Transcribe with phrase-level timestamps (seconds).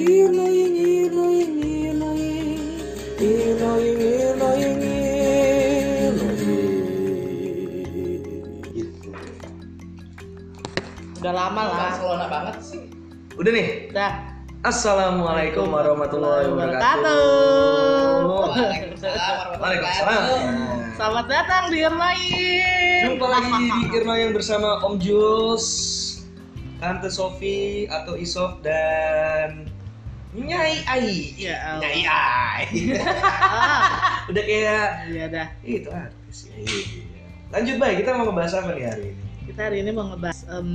[0.00, 0.32] Gitu.
[11.20, 11.92] Udah lama lah.
[11.92, 12.80] Barcelona banget sih.
[13.36, 13.92] Udah nih.
[13.92, 14.12] Udah.
[14.60, 18.28] Assalamualaikum warahmatullahi wabarakatuh.
[18.28, 20.22] Waalaikumsalam Waalaikumsalam.
[20.96, 23.08] Selamat datang di Irmain.
[23.08, 25.64] Jumpa lagi di Irmayang bersama Om Jules,
[26.76, 29.69] Tante Sofi atau Isof dan
[30.30, 31.34] Nyai Ai.
[31.34, 31.82] Ya Allah.
[31.82, 32.64] Nyai Ai.
[33.02, 33.82] Ah,
[34.30, 35.48] Udah kayak Iya dah.
[35.60, 36.54] itu artis ya.
[36.54, 37.26] Iya.
[37.50, 39.22] Lanjut baik, kita mau ngebahas apa nih hari ini?
[39.50, 40.70] Kita hari ini mau ngebahas em,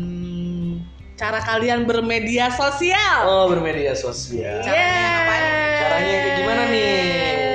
[1.15, 3.19] cara kalian bermedia sosial.
[3.23, 4.59] Oh, bermedia sosial.
[4.59, 4.91] Caranya
[5.23, 5.43] ngapain?
[5.79, 6.99] Caranya yang kayak gimana nih?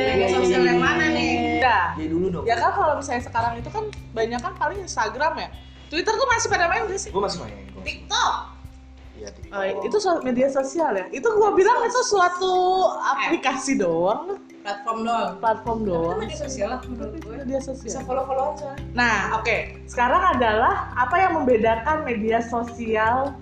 [0.08, 1.32] Media sosial yang mana nih?
[1.60, 1.84] Udah.
[2.00, 2.44] Ya dulu dong.
[2.48, 3.84] Ya kan kalau misalnya sekarang itu kan
[4.16, 5.48] banyak kan paling Instagram ya.
[5.92, 7.10] Twitter tuh masih pada main gak sih?
[7.12, 7.82] Gue masih main kok.
[7.84, 8.34] TikTok.
[9.20, 9.28] Iya.
[9.52, 11.04] Oh, itu media sosial ya.
[11.12, 12.52] Itu gua bilang itu suatu
[12.88, 15.30] aplikasi doang, Platform doang.
[15.36, 16.04] platform Tapi doang.
[16.08, 17.32] itu media sosial lah menurut gue.
[17.34, 18.00] Media Bisa sosial.
[18.04, 18.70] follow-follow aja.
[18.92, 19.56] Nah, oke.
[19.84, 23.36] Sekarang adalah apa yang membedakan media sosial?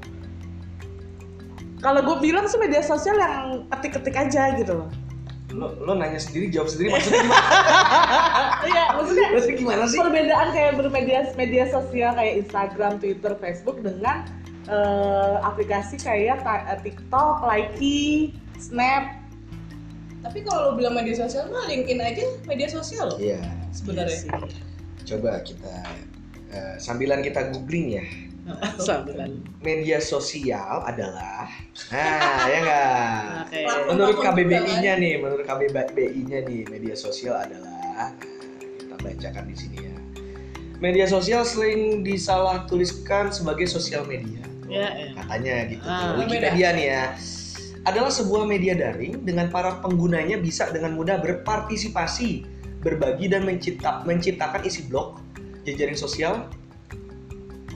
[1.78, 3.34] Kalau gue bilang sih media sosial yang
[3.70, 4.90] ketik-ketik aja gitu loh.
[5.48, 7.46] Lo, lo nanya sendiri, jawab sendiri maksudnya gimana?
[8.62, 9.98] Iya, maksudnya maksudnya gimana sih?
[9.98, 14.26] perbedaan kayak bermedia media sosial kayak Instagram, Twitter, Facebook dengan
[14.68, 19.16] eh, aplikasi kayak eh, TikTok, Likee, Snap.
[20.18, 23.38] Tapi kalau lo bilang media sosial mah LinkedIn aja media sosial loh Iya.
[23.70, 24.12] sebenarnya.
[24.12, 24.60] Iya sih.
[25.08, 25.74] Coba kita
[26.50, 28.04] eh, sambilan kita googling ya.
[28.80, 29.44] Sambilan.
[29.60, 31.46] Media sosial adalah
[31.92, 33.20] Nah, ya enggak?
[33.52, 38.12] Platform Menurut KBBI-nya nih, menurut KBBI-nya nih, media sosial adalah
[38.80, 39.96] kita bacakan di sini ya.
[40.80, 44.40] Media sosial sering disalah tuliskan sebagai sosial media.
[44.68, 45.08] Ya, ya.
[45.16, 45.84] Katanya gitu.
[45.88, 46.14] Ah.
[46.20, 47.04] Wikipedia nih ya.
[47.88, 52.44] Adalah sebuah media daring dengan para penggunanya bisa dengan mudah berpartisipasi,
[52.84, 55.16] berbagi dan mencipta, menciptakan isi blog,
[55.64, 56.52] jejaring sosial.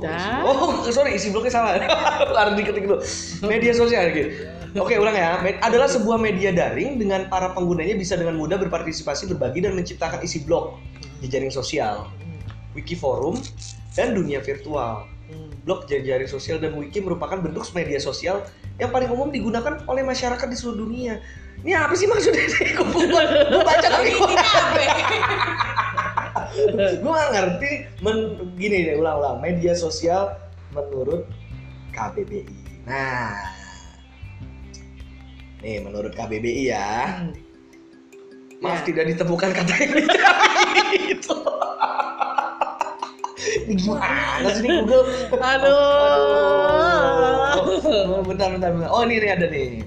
[0.02, 0.34] Oh, isi-?
[0.44, 1.80] Oh, sorry, isi blognya salah.
[2.40, 2.98] Harus diketik dulu.
[3.48, 4.52] Media sosial gitu.
[4.80, 5.36] Oke, ulang ya.
[5.60, 10.40] Adalah sebuah media daring dengan para penggunanya bisa dengan mudah berpartisipasi, berbagi dan menciptakan isi
[10.48, 10.80] blog,
[11.20, 12.08] jejaring sosial,
[12.72, 13.36] wiki forum,
[13.92, 15.11] dan dunia virtual.
[15.62, 18.42] Blog, jejaring sosial, dan wiki merupakan bentuk media sosial
[18.82, 21.22] yang paling umum digunakan oleh masyarakat di seluruh dunia.
[21.62, 22.42] Ini apa sih maksudnya?
[22.78, 24.10] Gue baca tapi
[26.98, 27.70] gue gak ngerti.
[28.02, 28.18] Men,
[28.58, 29.38] gini deh, ulang-ulang.
[29.38, 30.34] Media sosial
[30.74, 31.24] menurut
[31.94, 32.82] KBBI.
[32.82, 33.30] Nah,
[35.62, 37.22] nih menurut KBBI ya.
[37.22, 37.32] Hmm.
[38.62, 38.94] Maaf Ya.
[38.94, 41.34] tidak ditemukan kata yang dicari itu.
[43.66, 45.04] Ini gimana sih ini Google?
[45.38, 45.72] Aduh.
[48.12, 48.90] Oh, bentar, bentar, bentar.
[48.90, 49.86] Oh, ini nih ada nih.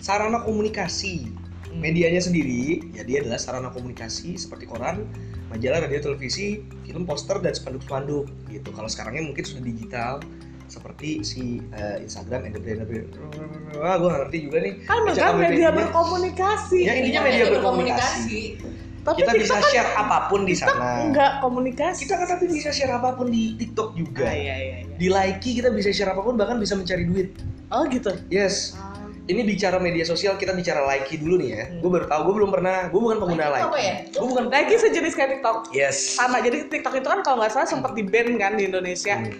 [0.00, 1.28] Sarana komunikasi.
[1.72, 5.08] Medianya sendiri, ya dia adalah sarana komunikasi seperti koran,
[5.48, 8.68] majalah, radio, televisi, film, poster, dan spanduk-spanduk gitu.
[8.76, 10.20] Kalau sekarangnya mungkin sudah digital,
[10.68, 12.84] seperti si eh, Instagram, entertainer,
[13.76, 14.84] wah gue ngerti juga nih.
[14.84, 16.78] Kan kan media berkomunikasi.
[16.84, 18.60] Ya, intinya media berkomunikasi.
[19.02, 21.02] Tapi Kita bisa kan- share apa pun di sana.
[21.02, 22.06] Enggak komunikasi.
[22.06, 24.24] Kita kan tapi bisa share apa pun di TikTok juga.
[24.24, 24.94] Ah, iya, iya, iya.
[24.94, 27.34] Di Likee kita bisa share apa pun bahkan bisa mencari duit.
[27.68, 28.14] Oh gitu.
[28.28, 28.78] Yes.
[29.22, 31.62] Ini bicara media sosial, kita bicara Likee dulu nih ya.
[31.64, 31.78] Hmm.
[31.78, 33.86] Gue baru tahu, gue belum pernah, gue bukan pengguna Likee itu apa Likee.
[33.86, 33.94] ya?
[34.12, 34.44] Gue bukan.
[34.48, 35.56] Lagi sejenis kayak TikTok.
[35.72, 35.96] Yes.
[36.14, 39.14] Sama jadi TikTok itu kan kalau nggak salah sempat di ban kan di Indonesia.
[39.16, 39.34] Hmm.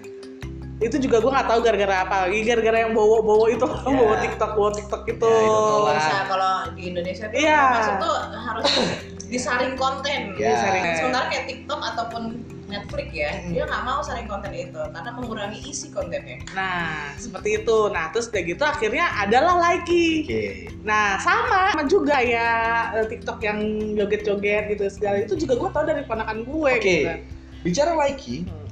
[0.81, 2.27] Itu juga gue nggak tahu gara-gara apa.
[2.27, 3.91] Lagi gara-gara yang bawa-bawa itu, Ya.
[3.93, 5.29] bawa TikTok, bawa TikTok itu.
[5.29, 5.95] Ya, itu tolak.
[5.95, 7.61] Bisa kalau di Indonesia tuh Iya.
[7.73, 8.67] masuk tuh harus
[9.33, 10.37] disaring konten.
[10.37, 10.53] Ya.
[10.53, 10.85] Disaring.
[10.95, 12.23] Sementara kayak TikTok ataupun
[12.69, 13.53] Netflix ya, Hmm.
[13.53, 16.41] dia nggak mau saring konten itu karena mengurangi isi kontennya.
[16.53, 17.79] Nah, seperti itu.
[17.93, 20.25] Nah, terus udah gitu akhirnya adalah Likee.
[20.25, 20.45] Oke.
[20.81, 22.49] Nah, sama sama juga ya
[22.97, 23.59] eh, TikTok yang
[23.93, 26.81] joget-joget gitu segala itu juga gue tau dari ponakan gue Oke.
[26.81, 27.19] gitu kan.
[27.61, 28.65] Bicara Likee, Hmm.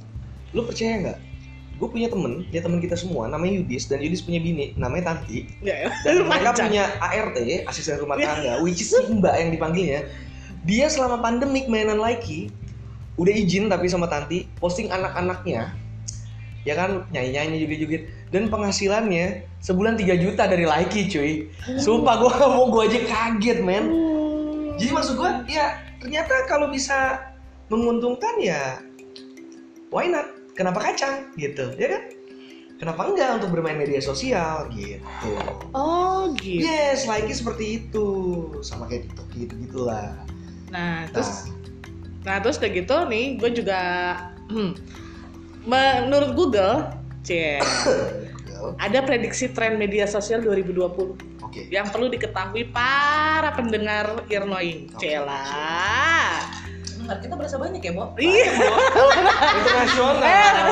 [0.51, 1.19] lu percaya nggak?
[1.77, 5.49] Gue punya temen, ya temen kita semua, namanya Yudis dan Yudis punya bini, namanya Tanti.
[5.65, 5.89] Ya, ya.
[6.05, 10.05] Dan mereka punya ART, asisten rumah tangga, which is Mbak yang dipanggilnya.
[10.61, 12.53] Dia selama pandemik mainan Likee,
[13.17, 15.73] udah izin tapi sama Tanti, posting anak-anaknya,
[16.61, 17.97] ya kan nyanyi-nyanyi juga-juga
[18.29, 21.31] dan penghasilannya sebulan 3 juta dari Likee cuy.
[21.81, 23.85] Sumpah gue mau gue aja kaget men.
[24.77, 27.29] Jadi maksud gue ya ternyata kalau bisa
[27.69, 28.77] menguntungkan ya
[29.89, 30.29] why not?
[30.53, 32.03] Kenapa kacang gitu, ya kan?
[32.75, 35.01] Kenapa enggak untuk bermain media sosial gitu?
[35.73, 36.65] Oh gitu.
[36.65, 38.07] Yes, like seperti itu.
[38.65, 40.17] Sama kayak TikTok gitu gitulah.
[40.71, 41.51] Nah terus,
[42.23, 43.81] nah terus udah gitu nih, gue juga
[45.67, 46.89] menurut Google,
[48.61, 48.77] tahu.
[48.85, 51.67] ada prediksi tren media sosial 2020 Oke.
[51.67, 54.93] yang perlu diketahui para pendengar Irnoing.
[54.95, 55.03] Oke.
[55.03, 55.43] Cela.
[57.01, 58.13] Bentar, kita berasa banyak ya, Bo?
[58.15, 58.53] Iya.
[59.59, 60.65] Internasional.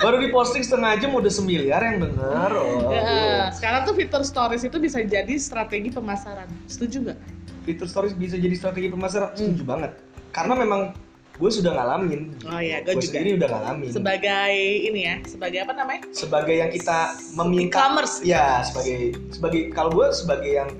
[0.00, 2.50] Baru diposting setengah jam udah semiliar yang denger.
[2.56, 2.88] Oh.
[2.88, 6.48] Ya, sekarang tuh fitur stories itu bisa jadi strategi pemasaran.
[6.64, 7.18] Setuju nggak?
[7.66, 9.34] Fitur stories bisa jadi strategi pemasaran.
[9.34, 9.92] Setuju banget.
[10.30, 10.94] Karena memang
[11.36, 12.32] gue sudah ngalamin.
[12.48, 13.18] Oh iya, gue Gue juga.
[13.18, 13.90] sendiri udah ngalamin.
[13.92, 14.52] Sebagai
[14.86, 16.02] ini ya, sebagai apa namanya?
[16.14, 16.98] sebagai yang kita
[17.34, 18.14] meminta E-commerce.
[18.24, 18.96] ya sebagai
[19.28, 20.70] sebagai kalau gue sebagai yang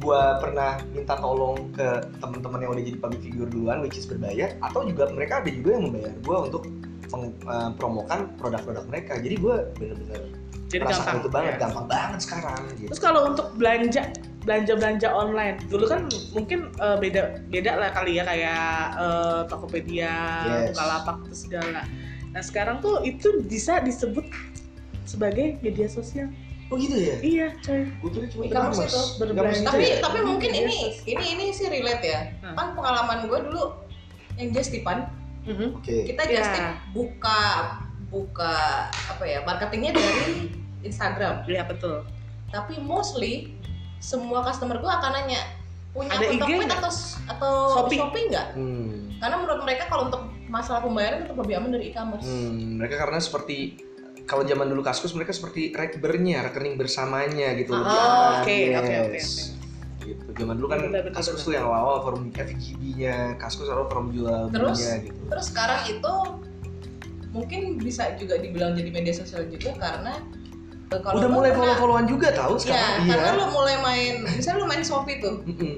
[0.00, 1.84] gue pernah minta tolong ke
[2.22, 5.76] teman-teman yang udah jadi public figure duluan which is berbayar atau juga mereka ada juga
[5.76, 6.62] yang membayar gue untuk
[7.10, 10.22] mempromokan produk-produk mereka jadi gue bener-bener
[10.70, 11.18] Jadi gampang.
[11.18, 11.58] itu banget ya.
[11.66, 14.02] gampang banget sekarang gitu Terus kalau untuk belanja
[14.40, 18.64] belanja belanja online dulu kan mungkin eh, beda beda lah kali ya kayak
[18.96, 20.14] eh, Tokopedia,
[20.46, 20.72] Yes.
[20.72, 21.82] Bukalapak itu segala.
[22.30, 24.22] Nah sekarang tuh itu bisa disebut
[25.04, 26.30] sebagai media sosial.
[26.70, 27.82] oh gitu ya Iya coy.
[27.90, 29.66] gue kira cuma E-commerce berbelanja.
[29.66, 29.98] Tapi ya?
[29.98, 32.20] tapi mungkin ini ini ini sih relate ya.
[32.40, 32.54] Hmm.
[32.54, 33.74] Kan pengalaman gue dulu
[34.38, 35.10] yang Justipan,
[35.42, 35.66] Mhm.
[35.76, 36.38] oke kita Ya.
[36.38, 37.40] Justip buka
[38.10, 38.54] buka
[38.90, 40.50] apa ya marketingnya dari
[40.80, 41.46] Instagram.
[41.46, 42.02] Iya betul.
[42.48, 43.54] Tapi mostly
[44.00, 45.40] semua customer gue akan nanya
[45.90, 46.92] punya Ada akun IG Tokped atau
[47.28, 47.98] atau Shopee?
[48.00, 48.46] Shopee nggak?
[48.56, 48.90] hmm.
[49.20, 52.26] Karena menurut mereka kalau untuk masalah pembayaran tetap lebih aman dari e-commerce.
[52.26, 53.78] Hmm, mereka karena seperti
[54.24, 58.42] kalau zaman dulu kaskus mereka seperti rekbernya rekening bersamanya gitu lebih Oh, aman.
[58.42, 58.78] oke, Yes.
[58.78, 59.42] oke, oke, gitu
[60.40, 61.44] zaman dulu kan Benar, benar, kaskus benar.
[61.44, 64.74] tuh yang awal-awal forum FGB-nya kaskus atau forum jual Terus?
[64.74, 66.14] belinya gitu Terus sekarang itu
[67.30, 70.18] mungkin bisa juga dibilang jadi media sosial juga karena
[70.88, 74.58] eh, kalau udah mulai pernah- follow-followan juga tahu Iya, sekarang karena lu mulai main, misalnya
[74.58, 75.34] lu main Shopee tuh,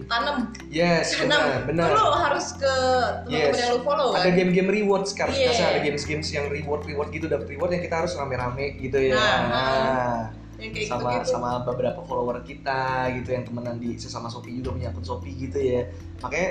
[0.07, 0.37] tanam,
[0.67, 2.75] yes tanam, benar benar lu harus ke
[3.21, 3.61] teman-teman Yes.
[3.61, 4.19] yang lu follow kan.
[4.19, 5.53] ada game-game reward sekarang Iya.
[5.53, 9.13] Sekarang ada games-games yang reward reward gitu dapat reward yang kita harus rame-rame gitu ya
[9.13, 10.17] Nah, Nah,
[10.63, 11.31] yang kayak sama gitu-gitu.
[11.35, 12.83] sama beberapa follower kita
[13.19, 15.83] gitu yang temenan di sesama Shopee juga punya akun Shopee gitu ya
[16.23, 16.49] makanya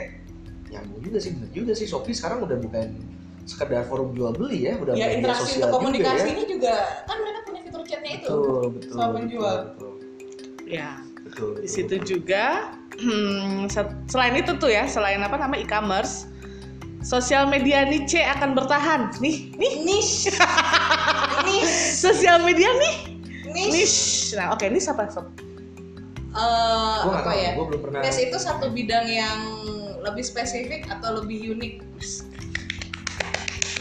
[0.68, 2.88] nyambung juga sih bener juga sih Shopee sekarang udah bukan
[3.44, 6.76] sekedar forum jual beli ya udah ya media interaksi sosial untuk juga komunikasinya juga,
[7.10, 8.28] kan mereka punya fitur chatnya ya itu.
[8.30, 9.56] betul betul sama betul, penjual.
[9.66, 9.92] betul,
[10.70, 10.90] Ya.
[11.26, 12.08] betul, Di betul, situ betul.
[12.08, 12.46] juga
[12.96, 16.30] hmm, se- selain itu tuh ya, selain apa nama e-commerce,
[17.02, 19.02] sosial media niche akan bertahan.
[19.20, 20.32] Nih, nih, Niche,
[21.50, 23.11] niche, sosial media nih,
[23.52, 23.72] niche.
[23.72, 24.34] niche.
[24.40, 25.28] Nah, oke, niche apa sob?
[26.32, 27.52] Eh, gua nggak apa tahu ya?
[27.60, 29.40] gua belum pernah Niche itu satu bidang yang
[30.00, 31.74] lebih spesifik atau lebih unik.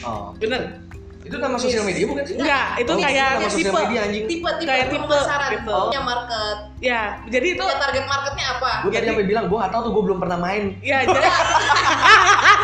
[0.02, 0.34] oh.
[0.42, 0.89] Bener?
[1.30, 3.70] Itu nama sosial media bukan sih Enggak, itu Oh, kayak nama tipe.
[3.72, 5.78] media anjing Tipe-tipe Kayak tipe, pemasaran, gitu.
[5.86, 8.70] punya market, Ya, jadi itu punya target marketnya apa?
[8.80, 11.28] gue tadi Jadi- sampai bilang gue nggak tahu tuh gue belum pernah main ya jadi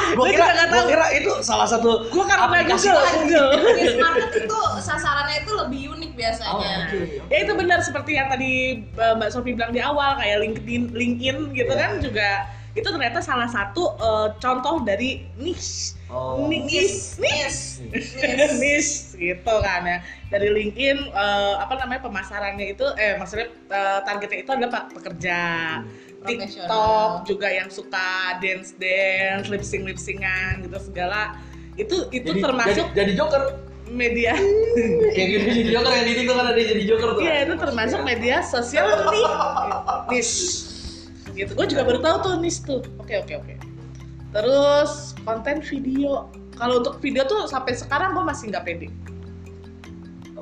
[0.09, 0.87] gue Gua kira gue tahu.
[0.89, 3.07] kira itu salah satu gua karena aplikasi Google.
[3.21, 3.49] Google.
[3.73, 6.51] Niche market itu sasarannya itu lebih unik biasanya.
[6.53, 6.99] oh, oke
[7.29, 8.53] Ya itu benar seperti yang tadi
[8.95, 11.79] uh, Mbak Sofi bilang di awal kayak LinkedIn, LinkedIn gitu Iya.
[11.79, 12.29] kan juga
[12.77, 16.45] itu ternyata salah satu uh, contoh dari niche, oh.
[16.45, 18.53] niche, niche, Niche.
[18.63, 19.99] niche gitu kan ya.
[20.29, 25.41] Dari LinkedIn uh, apa namanya pemasarannya itu eh maksudnya uh, targetnya itu adalah pe- pekerja.
[26.21, 26.67] Profesional.
[26.67, 31.39] TikTok juga yang suka dance dance, lip sync lip syncan gitu segala
[31.79, 33.43] itu itu jadi, termasuk jadi, jadi joker
[33.87, 34.35] media
[35.15, 38.01] kayak gitu jadi joker yang di itu kan ada jadi joker tuh Iya itu termasuk
[38.03, 39.25] media sosial nih
[40.11, 40.66] niche
[41.37, 41.53] gitu.
[41.53, 42.81] Gue juga baru tahu tuh niche tuh.
[42.97, 43.55] Oke oke oke.
[44.33, 46.27] Terus konten video.
[46.57, 48.89] Kalau untuk video tuh sampai sekarang gue masih nggak pede.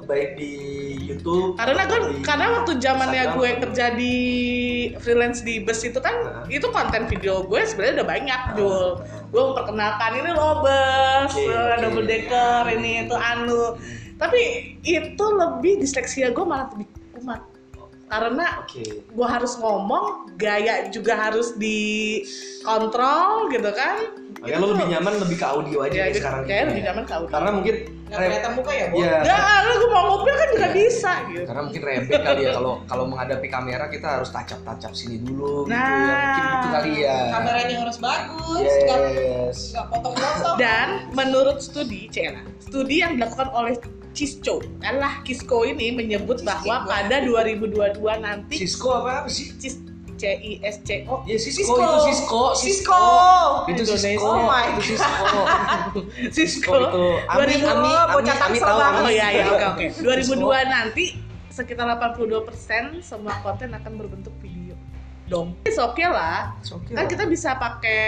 [0.04, 0.52] Baik di
[1.00, 4.14] YouTube karena gue karena waktu zamannya gue kerja di
[5.00, 6.44] freelance di bus itu kan Hah?
[6.52, 8.52] itu konten video gue sebenarnya udah banyak Ah.
[8.52, 9.00] Jul.
[9.32, 11.76] Gue memperkenalkan ini loh bus Oke, eh, oke.
[11.88, 13.80] double decker ini itu anu.
[14.20, 14.40] Tapi
[14.84, 16.84] itu lebih disleksia gue malah lebih
[17.16, 17.40] kumat
[18.08, 18.84] karena oke.
[19.04, 25.46] gue harus ngomong gaya juga harus dikontrol gitu kan Makanya lo lebih nyaman lebih ke
[25.46, 26.86] audio aja ya, sekarang kayak gitu lebih ya.
[26.86, 28.94] nyaman ke audio karena mungkin Nggak kelihatan muka ya, Bo?
[28.94, 29.14] Iya.
[29.18, 30.76] Nggak, lu gue mau ngupil kan juga Iya.
[30.76, 34.92] bisa gitu karena mungkin rebek kali ya kalau kalau menghadapi kamera kita harus tacap tacap
[34.92, 36.14] sini dulu gitu ya Nah.
[36.14, 40.56] mungkin gitu kali ya Kameranya harus bagus, yes nggak potong-potong.
[40.56, 43.74] dan menurut studi Cela studi yang dilakukan oleh
[44.12, 46.46] Cisco adalah Kisco ini menyebut Cisco.
[46.46, 47.72] bahwa pada 2022
[48.20, 49.80] nanti Cisco apa apa sih Cis
[50.14, 51.74] C I S C O ya Cisco, Cisco.
[51.76, 53.02] itu Cisco Cisco.
[53.66, 53.82] itu.
[53.84, 55.26] Cisco Oh my itu Cisco
[56.36, 59.00] Cisco itu Ami 2000 Ami Ami bocah Ami Tangsel tahu banget.
[59.00, 59.86] Oh Ami iya iya oke oke.
[60.20, 60.34] Cisco.
[60.36, 61.04] 2002 nanti
[61.48, 62.50] sekitar 82%
[63.00, 64.74] semua konten akan berbentuk video.
[65.24, 65.56] Dong.
[65.64, 66.52] It's oke lah.
[66.68, 67.08] Oke Kan lah.
[67.08, 68.02] kita bisa pakai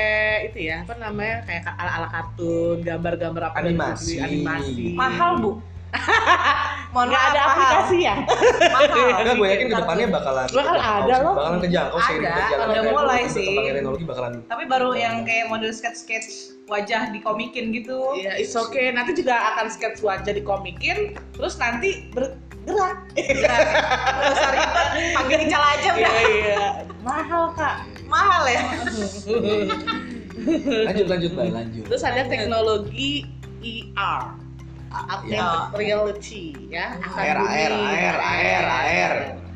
[0.50, 1.48] itu ya, apa namanya?
[1.48, 4.20] kayak ala-ala kartun, gambar-gambar apa Animasi.
[4.20, 4.92] animasi.
[4.92, 5.50] Mahal, Bu.
[6.93, 7.52] Mohon nggak maaf, ada mahal.
[7.52, 8.14] aplikasi ya
[8.75, 8.97] Mahal.
[9.16, 11.21] Enggak, gue yakin Bikin ke depannya bakalan Bakal terjangkau ada sih.
[11.21, 11.35] loh.
[11.35, 13.49] Bakalan kejangkau seiring Ada, berjalannya udah mulai sih.
[13.55, 16.28] teknologi bakalan Tapi baru yang kayak model sketch-sketch
[16.66, 17.99] wajah dikomikin gitu.
[18.16, 18.90] Iya, it's okay.
[18.90, 23.07] Nanti juga akan sketch wajah dikomikin, terus nanti bergerak.
[23.14, 23.59] Nggak
[24.33, 26.14] usah ribet, panggil Ical aja Iya, udah.
[26.26, 26.59] iya.
[27.00, 27.76] Mahal, Kak.
[28.05, 28.62] Mahal ya.
[30.85, 33.26] lanjut lanjut mbak lanjut Terus ada teknologi
[33.61, 34.45] ER.
[35.04, 36.96] Augmented reality ya.
[36.98, 38.64] akan air air air air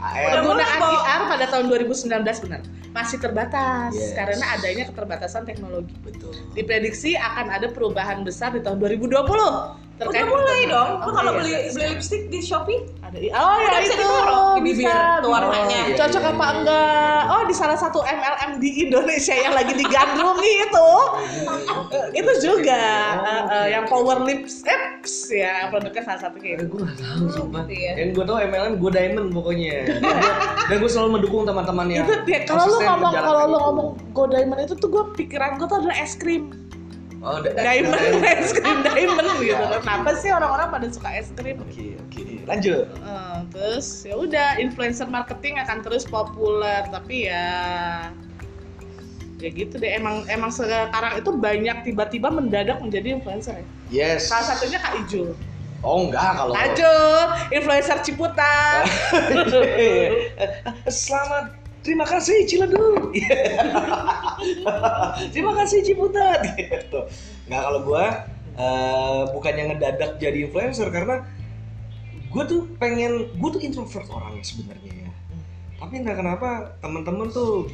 [0.00, 0.80] air Penggunaan.
[0.80, 4.16] VR pada tahun 2019 benar masih terbatas Yes.
[4.16, 5.94] karena adanya keterbatasan teknologi.
[6.02, 10.90] betul Diprediksi akan ada perubahan besar di tahun 2020 terkait Udah mulai dong.
[11.04, 11.38] Oh, kalau iya.
[11.44, 14.96] beli beli lipstick di Shopee, ada oh ya Udah bisa itu ditaruh di bibir bisa,
[14.96, 15.34] tuh bisa.
[15.36, 15.80] warnanya.
[15.84, 16.56] Iya, cocok iya, apa iya.
[16.56, 20.88] enggak oh di salah satu MLM di Indonesia yang lagi digandrungi itu
[22.20, 22.82] itu juga
[23.20, 23.60] Oh, oke.
[23.68, 27.92] yang power lips apps ya produknya salah Eh, itu gue gak tahu sumpah Gitu ya.
[28.00, 29.76] Yang gue tau MLM gue diamond pokoknya
[30.70, 33.58] Dan gue selalu mendukung teman-teman yang itu ya, kalau lu ngomong kalau lu itu.
[33.60, 36.50] ngomong go diamond itu tuh gue pikiran gue tuh adalah es krim
[37.20, 38.00] Oh, da- diamond.
[38.24, 39.84] Es krim diamond gitu oke.
[39.84, 42.24] kenapa sih orang-orang pada suka es krim Oke oke.
[42.48, 42.88] Lanjut.
[42.88, 47.48] Eh, terus ya udah influencer marketing akan terus populer tapi ya
[49.36, 49.92] ya gitu deh.
[50.00, 53.66] Emang emang sekarang itu banyak tiba-tiba mendadak menjadi influencer ya?
[53.92, 54.32] Yes.
[54.32, 55.36] Salah satunya kak Ijul
[55.80, 58.84] Oh enggak kalau Lanjut, influencer Ciputat.
[60.88, 63.16] Selamat Terima kasih Ciledug.
[65.32, 66.44] Terima kasih Ciputat.
[66.60, 67.00] Gitu.
[67.48, 68.04] Nggak kalau gue
[68.60, 71.24] eh, bukannya ngedadak jadi influencer karena
[72.30, 75.10] gue tuh pengen gue tuh introvert orangnya sebenarnya ya.
[75.80, 76.48] Tapi entah kenapa
[76.84, 77.72] teman-teman tuh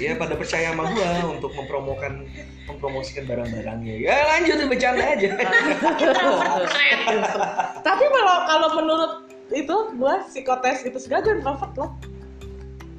[0.00, 2.24] ya pada percaya sama gue untuk mempromokan
[2.70, 3.94] mempromosikan barang-barangnya.
[3.98, 5.30] Ya lanjut bercanda aja.
[7.82, 9.12] Tapi kalau kalau menurut
[9.52, 11.90] itu gua psikotes itu segala gue introvert loh.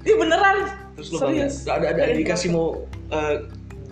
[0.05, 0.57] Iya beneran.
[0.95, 1.55] Terus lu bangga, Serius.
[1.67, 3.35] ada ada dikasih mau eh,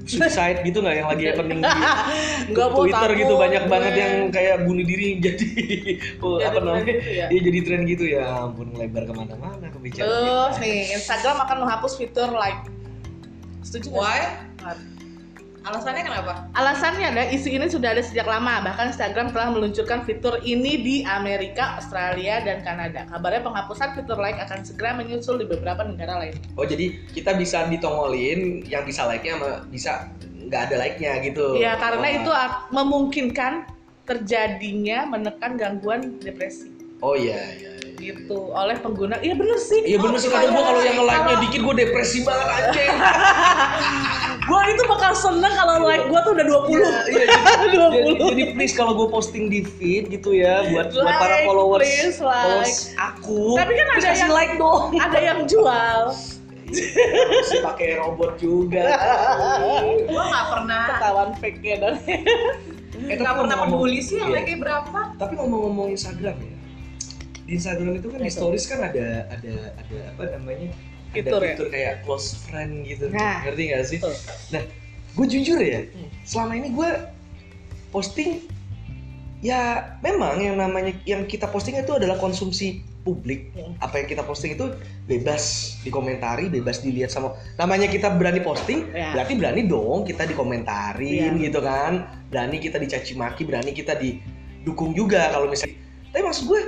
[0.04, 1.68] suicide gitu nggak yang lagi happening di
[2.52, 3.72] Enggak mau Twitter takut gitu banyak gue.
[3.72, 5.48] banget yang kayak bunuh diri jadi
[6.24, 7.26] oh, Jadi apa namanya gitu ya.
[7.32, 11.94] Iya jadi tren gitu ya ampun lebar ke mana-mana pembicaraan Terus nih Instagram akan menghapus
[11.96, 12.62] fitur like.
[13.64, 13.88] Setuju?
[13.96, 14.20] Why?
[15.64, 16.34] Alasannya kenapa?
[16.54, 20.96] Alasannya adalah isu ini sudah ada sejak lama, bahkan Instagram telah meluncurkan fitur ini di
[21.04, 23.08] Amerika, Australia, dan Kanada.
[23.08, 26.36] Kabarnya penghapusan fitur like akan segera menyusul di beberapa negara lain.
[26.60, 30.12] oh jadi kita bisa ditongolin yang bisa like-nya sama bisa
[30.44, 32.18] nggak ada like-nya gitu Ya, karena Oh.
[32.20, 32.32] itu
[32.70, 33.54] memungkinkan
[34.04, 36.68] terjadinya menekan gangguan depresi
[37.00, 37.83] oh iya iya iya.
[38.06, 39.16] Gitu oleh pengguna.
[39.18, 39.82] Iya bener sih.
[39.82, 42.90] Iya bener sih kadang gua kalau yang nge-like-nya Kalau- dikit gua depresi banget anjing.
[44.44, 46.76] Gua itu bakal seneng kalau like gua tuh udah 20.
[46.76, 47.26] Iya, iya,
[47.64, 47.76] jadi,
[48.20, 48.28] 20.
[48.28, 52.20] jadi please kalau gue posting di feed gitu ya buat buat para Like, followers please,
[52.20, 52.44] like.
[52.44, 53.56] followers aku.
[53.56, 54.84] Tapi kan ada yang- like dong.
[54.94, 56.00] Ada yang jual.
[56.68, 58.84] Masih pakai robot juga.
[60.12, 62.20] Gua nggak pernah Ketahuan fake-nya dan Eh,
[63.10, 64.44] tapi nggak pernah peduli sih yang Iya.
[64.44, 65.00] like berapa.
[65.16, 66.54] Tapi ngomong-ngomong Instagram ya.
[67.54, 68.34] Di Instagram itu kan di Apa?
[68.34, 70.74] stories kan ada ada ada apa namanya?
[71.14, 71.54] Fitur ada ya?
[71.54, 73.14] fitur kayak close friend gitu.
[73.14, 73.46] Nah.
[73.46, 73.98] Ngerti gak sih?
[74.02, 74.18] Betul.
[74.50, 74.64] Nah,
[75.14, 76.10] gue jujur ya, Hmm.
[76.26, 76.90] selama ini gue
[77.94, 78.50] posting
[79.38, 79.62] ya
[80.02, 83.54] memang yang namanya yang kita posting itu adalah konsumsi publik.
[83.54, 83.78] Hmm.
[83.78, 84.74] Apa yang kita posting itu
[85.06, 89.14] bebas dikomentari, bebas dilihat sama namanya kita berani posting, Ya.
[89.14, 91.46] berarti berani dong kita dikomentarin Iya.
[91.46, 92.10] gitu kan.
[92.34, 95.78] Berani kita dicaci maki, berani kita didukung juga kalau misalnya.
[96.10, 96.62] Tapi maksud gue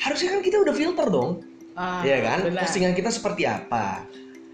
[0.00, 1.30] harusnya kan kita udah filter dong,
[1.72, 2.38] Ah, ya kan?
[2.42, 2.64] benar.
[2.64, 4.08] Postingan kita seperti apa.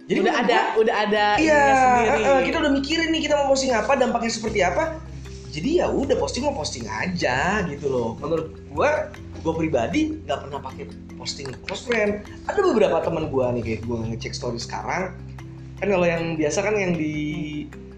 [0.06, 2.22] udah menurut ada gue- udah ada Iya, sendiri.
[2.24, 5.02] eh, kita udah mikirin nih kita mau posting apa, dampaknya seperti apa.
[5.48, 8.14] Jadi ya udah posting mau posting aja gitu loh.
[8.14, 9.10] Menurut gua,
[9.40, 10.84] gua pribadi nggak pernah pakai
[11.16, 12.22] posting close friend.
[12.44, 15.10] Ada beberapa teman gua nih kayak gua ngecek story sekarang.
[15.74, 17.14] Kan kalau yang biasa kan yang di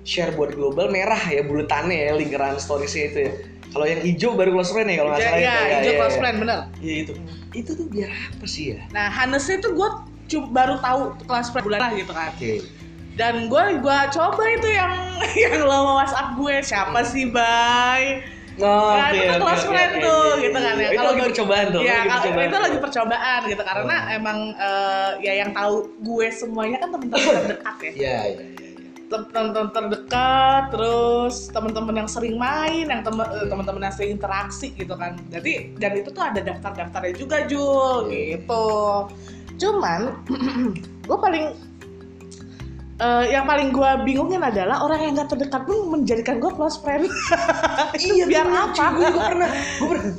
[0.00, 3.32] share buat global merah ya bulatannya ya lingkaran storiesnya itu ya.
[3.68, 5.68] Kalau yang hijau baru close friend ya kalau nggak Iya, salah iya, itu.
[5.68, 6.20] hijau iya, close iya.
[6.20, 6.58] friend bener.
[6.80, 7.12] Iya itu.
[7.52, 8.80] Itu tuh biar apa sih ya?
[8.90, 9.88] Nah, Hanesnya tuh gue
[10.50, 12.30] baru tahu kelas friend bulan lah gitu kan.
[12.32, 12.52] Oke.
[13.18, 14.92] Dan gue gua coba itu yang
[15.48, 18.22] yang lo WhatsApp gue siapa sih, Bay?
[18.58, 20.90] Oh, Ya, itu kan close friend tuh, gitu kan ya.
[20.90, 21.80] Itu Kalau lagi percobaan tuh.
[21.82, 26.26] Ya, lagi kalau percobaan itu lagi percobaan gitu karena emang eh, ya yang tahu gue
[26.34, 27.90] semuanya kan teman-teman terdekat ya.
[27.90, 28.44] Iya, iya, iya.
[28.50, 28.67] iya.
[29.08, 34.92] Teman-teman terdekat, terus teman-teman yang sering main, yang teman eh, teman-teman yang sering interaksi gitu
[34.94, 35.16] kan.
[35.32, 38.68] Jadi dan itu tuh ada daftar-daftarnya juga Jul gitu.
[39.58, 40.00] Cuman
[41.08, 41.44] gue paling
[43.00, 47.08] eh, yang paling gue bingungin adalah orang yang gak terdekat pun menjadikan gue close friend.
[47.98, 48.86] Iya biar apa?
[48.94, 50.12] Gue pernah, gue pernah.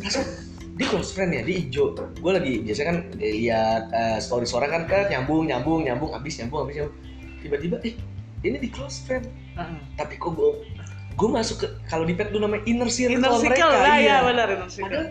[0.79, 1.93] Dia close friend ya, dia hijau.
[1.96, 6.65] Gue lagi biasa kan lihat eh, story orang kan kan nyambung nyambung nyambung abis nyambung
[6.65, 6.98] abis nyambung.
[7.39, 7.96] Tiba-tiba eh
[8.41, 9.25] ini di close friend.
[9.53, 9.79] Heeh.
[9.96, 10.50] Tapi kok gue
[11.12, 13.84] gue masuk ke kalau di pet tuh namanya inner circle, Inner circle mereka.
[13.84, 14.08] lah iya.
[14.10, 14.88] ya benar inner circle.
[14.88, 15.08] Padahal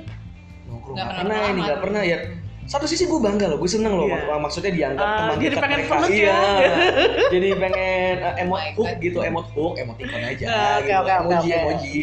[0.64, 2.18] nongkrong Nggak pernah pernah ini nggak pernah ya.
[2.64, 4.04] Satu sisi gue bangga loh, gue seneng loh.
[4.06, 5.92] Mak- Maksudnya dianggap Ah, teman jadi dekat pengen mereka.
[5.94, 6.37] peluk iya.
[6.37, 6.73] ya.
[7.32, 10.92] jadi pengen uh, emot Oh hook gitu, emot hook, emoticon aja Ah, oke, gitu.
[10.94, 11.61] oke, oke, emoji, oke.
[11.62, 11.97] emoji.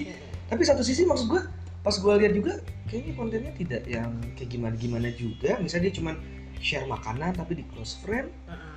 [0.48, 1.42] Tapi satu sisi maksud gue
[1.80, 2.54] pas gue lihat juga
[2.86, 5.58] kayaknya kontennya tidak yang kayak gimana gimana juga.
[5.60, 6.12] Misalnya dia cuma
[6.58, 8.58] share makanan tapi di close friend Heeh.
[8.58, 8.75] gitu.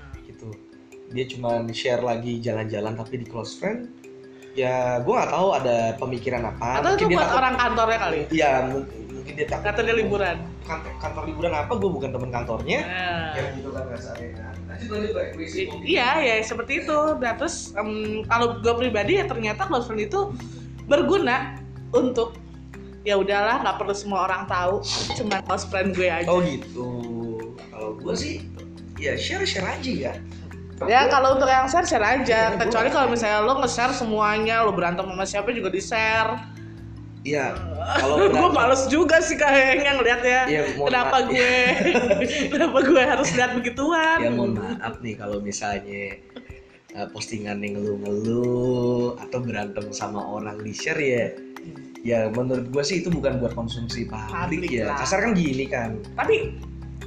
[1.08, 3.88] Dia cuma share lagi jalan-jalan tapi di close friend.
[4.52, 6.82] Ya gue nggak tahu ada pemikiran apa.
[6.82, 8.18] Atau itu dia buat takut- orang kantornya kali.
[8.28, 9.64] Iya mungkin, mungkin dia takut.
[9.70, 10.36] Kata dia liburan.
[10.66, 11.72] Kantor, kantor liburan apa?
[11.78, 12.80] Gue bukan teman kantornya.
[12.82, 13.32] Nah.
[13.32, 14.48] Ya gitu kan rasanya
[14.78, 15.84] kopi.
[15.86, 16.98] Iya, ya seperti itu.
[17.18, 20.30] Nah, terus em, kalau gue pribadi ya ternyata close friend itu
[20.86, 21.58] berguna
[21.90, 22.36] untuk
[23.02, 24.84] ya udahlah nggak perlu semua orang tahu
[25.16, 26.86] cuma close friend gue aja Oh gitu.
[27.70, 28.44] Kalau gue sih
[28.98, 30.12] ya share share aja ya.
[30.84, 34.62] Ya kalau untuk yang share share aja Iya, gua- kecuali kalau misalnya lo nge-share semuanya
[34.62, 36.32] lo berantem sama siapa juga di share
[37.20, 37.50] Iya.
[37.98, 41.28] Kalau gue males juga sih kayaknya ngeliat ya Iya, kenapa maaf.
[41.28, 41.54] gue
[42.52, 46.22] kenapa gue harus lihat begituan Ya mohon maaf nih kalau misalnya
[46.94, 51.26] uh, postingan yang ngeluh-ngeluh atau berantem sama orang di share ya.
[51.98, 54.84] Ya menurut gue sih itu bukan buat konsumsi publik Publik ya.
[54.86, 54.96] lah.
[54.96, 55.98] Kasar kan gini kan.
[56.14, 56.54] tapi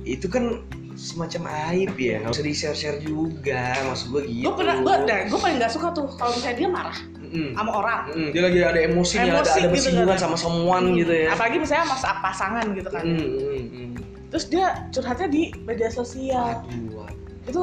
[0.04, 0.60] Itu kan
[1.02, 2.22] semacam aib ya.
[2.22, 3.74] Nggak usah di share share juga.
[3.84, 4.46] Maksud gue gitu.
[4.46, 7.50] gue pernah gue dan gue paling nggak suka tuh kalau misalnya dia marah Mm-mm.
[7.54, 10.22] sama orang Mm, dia lagi ada emosinya, ada, Emosi ada gitu bersinggungan kan.
[10.22, 11.28] sama someone gitu ya.
[11.32, 13.90] apalagi misalnya masa pasangan gitu kan Mm, mm, mm.
[14.28, 17.08] terus dia curhatnya di media sosial Aduh, aduh.
[17.48, 17.62] itu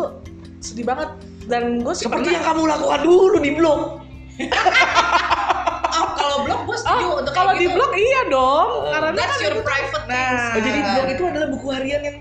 [0.58, 1.10] sedih banget
[1.46, 3.80] dan gue Seperti yang pernah- kamu lakukan dulu di blog.
[5.90, 7.74] Oh, kalau blog gue setuju untuk kalau kayak di gitu.
[7.74, 8.86] blog iya dong Oh.
[8.88, 10.14] karena That's kan your itu- private Nah.
[10.14, 10.42] things.
[10.48, 12.16] Oh, jadi blog itu adalah buku harian yang,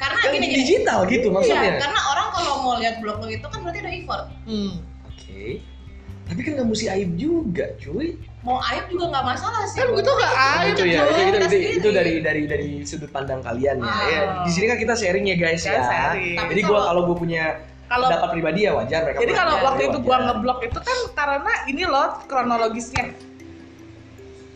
[0.00, 0.56] karena gini gini.
[0.64, 1.76] digital gitu maksudnya.
[1.76, 4.24] Iya, karena orang kalau mau lihat blog lo itu kan berarti ada effort.
[4.48, 4.72] Hmm.
[5.04, 5.60] Oke.
[6.30, 8.14] Tapi kan nggak mesti aib juga, cuy.
[8.40, 9.76] Mau aib juga nggak masalah sih.
[9.76, 13.44] kan itu nggak aib itu ya, itu, itu, itu, itu dari dari dari sudut pandang
[13.44, 13.90] kalian ya.
[13.90, 14.06] Ah.
[14.08, 14.20] ya.
[14.48, 15.82] Di sini kan kita sharing ya guys Kita ya.
[15.84, 16.36] sharing.
[16.40, 17.44] Tapi Jadi gua kalau- gua punya
[17.90, 19.18] kalau pendapat pribadi ya wajar mereka.
[19.18, 20.06] jadi kalau waktu itu wajar.
[20.06, 23.04] gua ngeblok itu kan karena ini loh kronologisnya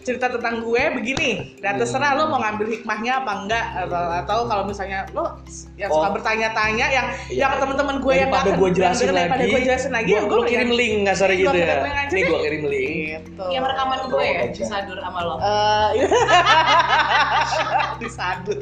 [0.05, 4.64] cerita tentang gue begini dan terserah lo mau ngambil hikmahnya apa enggak atau, atau kalau
[4.64, 5.40] misalnya lo
[5.75, 6.12] yang suka Oh.
[6.12, 7.49] bertanya-tanya yang Iya.
[7.49, 10.40] yang teman-teman gue yang nggak gua kenal, jelasin lagi, gue jelasin lagi gua, ya gua
[10.45, 11.67] kirim link kasarnya Iya, gitu gua ya.
[12.05, 12.23] deh.
[12.29, 12.93] gua kirim link.
[13.25, 15.35] gitu Yang rekaman gue ya, disadur sama lo.
[15.40, 15.90] Eh,
[18.01, 18.61] disadur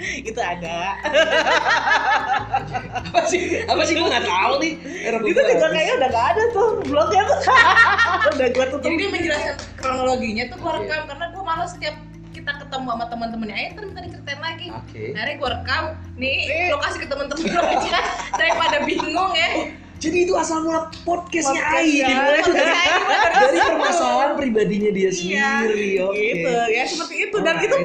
[0.28, 0.76] itu ada
[3.10, 3.64] Apa sih?
[3.64, 4.72] Apa sih gua nggak tahu nih.
[5.22, 7.38] Itu juga kayaknya udah gak ada tuh blognya tuh
[8.36, 10.78] udah gue tutup Jadi dia menjelaskan kronologinya tuh gue Iya.
[10.80, 11.94] rekam karena gue malas setiap
[12.30, 14.66] kita ketemu sama teman-temannya ayo ntar minta diceritain lagi.
[14.70, 15.02] Oke.
[15.12, 15.82] Hari gue rekam,
[16.14, 16.68] nih Eh.
[16.70, 17.98] lo kasih ke temen-temen lo aja
[18.32, 19.48] daripada bingung ya.
[20.00, 21.76] Jadi itu asal mula podcastnya Podcastnya.
[21.76, 22.72] Ai dimulai tuh dari,
[23.28, 25.88] dari permasalahan pribadinya dia Iya, sendiri.
[26.00, 26.16] Oke.
[26.16, 27.68] gitu ya seperti itu dan Alright.
[27.68, 27.76] itu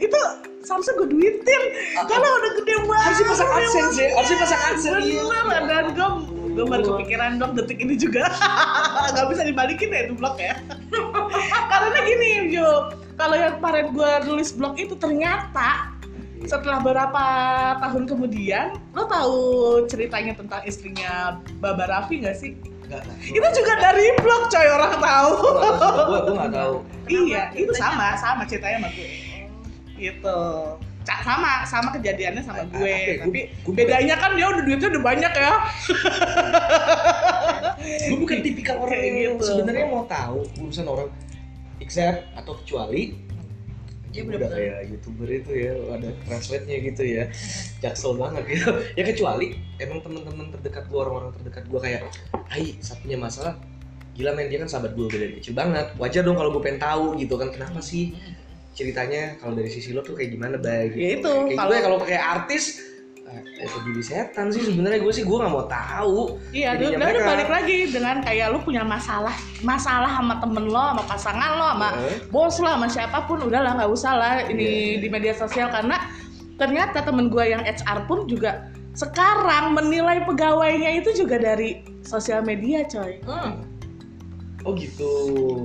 [0.00, 0.18] itu
[0.64, 1.62] seharusnya gue duitin.
[2.08, 5.22] Kalau udah gede banget Harusnya pasang AdSense ya, harusnya pasang AdSense, iya.
[5.22, 6.08] bener dan gue
[6.54, 8.26] gue baru kepikiran dong detik ini juga.
[9.12, 10.54] Nggak bisa dibalikin ya itu blog ya.
[11.70, 12.90] Karena gini Jo.
[13.14, 15.94] Kalau yang kemarin gue nulis blog itu ternyata
[16.44, 17.24] setelah beberapa
[17.80, 19.40] tahun kemudian lo tahu
[19.88, 22.52] ceritanya tentang istrinya Baba Raffi nggak sih?
[22.84, 25.32] Enggak itu juga dari blog coy orang tahu.
[25.40, 26.74] Gua gua nggak tahu.
[27.08, 29.33] iya itu sama sama ceritanya sama gue
[30.06, 30.40] gitu.
[31.02, 34.62] Ca- sama sama kejadiannya sama gue Ah, Oke, tapi gua- gua- bedanya kan dia udah
[34.62, 35.52] duitnya udah banyak ya.
[37.84, 39.44] Gue bukan tipikal orang Kayak yang gitu.
[39.44, 41.08] sebenarnya mau tahu urusan orang
[41.78, 43.20] except atau kecuali
[44.08, 44.54] Iya, udah bener-bener.
[44.54, 47.24] kayak youtuber itu ya ada translate-nya gitu ya.
[47.82, 48.70] Jaksel banget gitu.
[48.94, 52.00] Ya kecuali emang teman-teman terdekat gue orang-orang terdekat gue kayak
[52.46, 53.58] Hai satunya masalah?
[54.14, 55.90] Gila men dia kan sahabat gue udah dari kecil banget.
[55.96, 58.14] Wajar dong kalau gue pengen tahu gitu kan kenapa sih
[58.74, 60.98] ceritanya kalau dari sisi lo tuh kayak gimana bay gitu.
[60.98, 62.64] Ya itu, kayak kalau- gue kalau kayak artis
[63.24, 67.24] eh, ya peduli setan sih sebenarnya gue sih gue nggak mau tahu iya udah mereka-
[67.24, 71.90] balik lagi dengan kayak lu punya masalah masalah sama temen lo sama pasangan lo sama
[72.04, 75.00] Eh, bos lo sama siapa pun udahlah nggak usah lah ini Iya.
[75.00, 75.96] di media sosial karena
[76.54, 82.82] ternyata temen gue yang HR pun juga sekarang menilai pegawainya itu juga dari sosial media
[82.84, 83.66] coy Hmm.
[84.64, 85.12] Oh gitu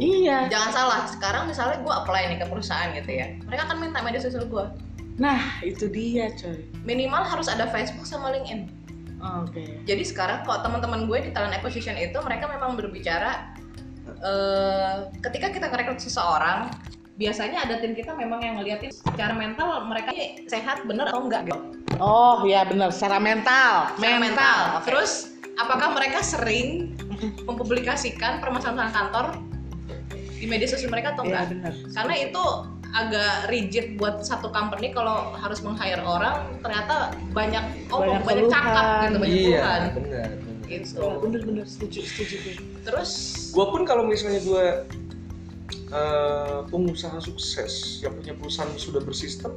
[0.03, 3.99] iya Jangan salah, sekarang misalnya gue apply nih ke perusahaan gitu ya, mereka akan minta
[4.03, 4.65] media sosial gue.
[5.19, 8.71] nah itu dia coy Minimal harus ada Facebook sama LinkedIn.
[9.19, 13.51] oke Jadi sekarang kalau teman-teman gue di talent acquisition itu mereka memang berbicara
[14.23, 16.71] eh, ketika kita ngerekrut seseorang,
[17.19, 21.51] biasanya ada tim kita memang yang ngeliatin secara mental mereka ini sehat bener atau enggak
[21.51, 21.59] gitu.
[21.99, 23.91] Oh iya benar, secara mental.
[23.99, 24.57] Secara mental.
[24.79, 24.88] Oke.
[24.88, 25.12] Terus
[25.59, 26.95] apakah mereka sering
[27.43, 29.25] mempublikasikan permasalahan kantor
[30.39, 31.45] di media sosial mereka atau Iya enggak?
[31.51, 31.73] benar.
[31.91, 32.43] Karena itu
[32.89, 37.61] agak rigid buat satu company kalau harus meng-hire orang ternyata banyak
[37.93, 40.29] oh Banyak banyak, cakap gitu banyak iya keluhan benar
[40.65, 40.97] gitu.
[40.97, 42.37] Oh, bener bener setuju setuju.
[42.81, 43.11] Terus
[43.53, 44.65] gue pun kalau misalnya gue
[45.93, 49.53] eh, pengusaha sukses yang punya perusahaan sudah bersistem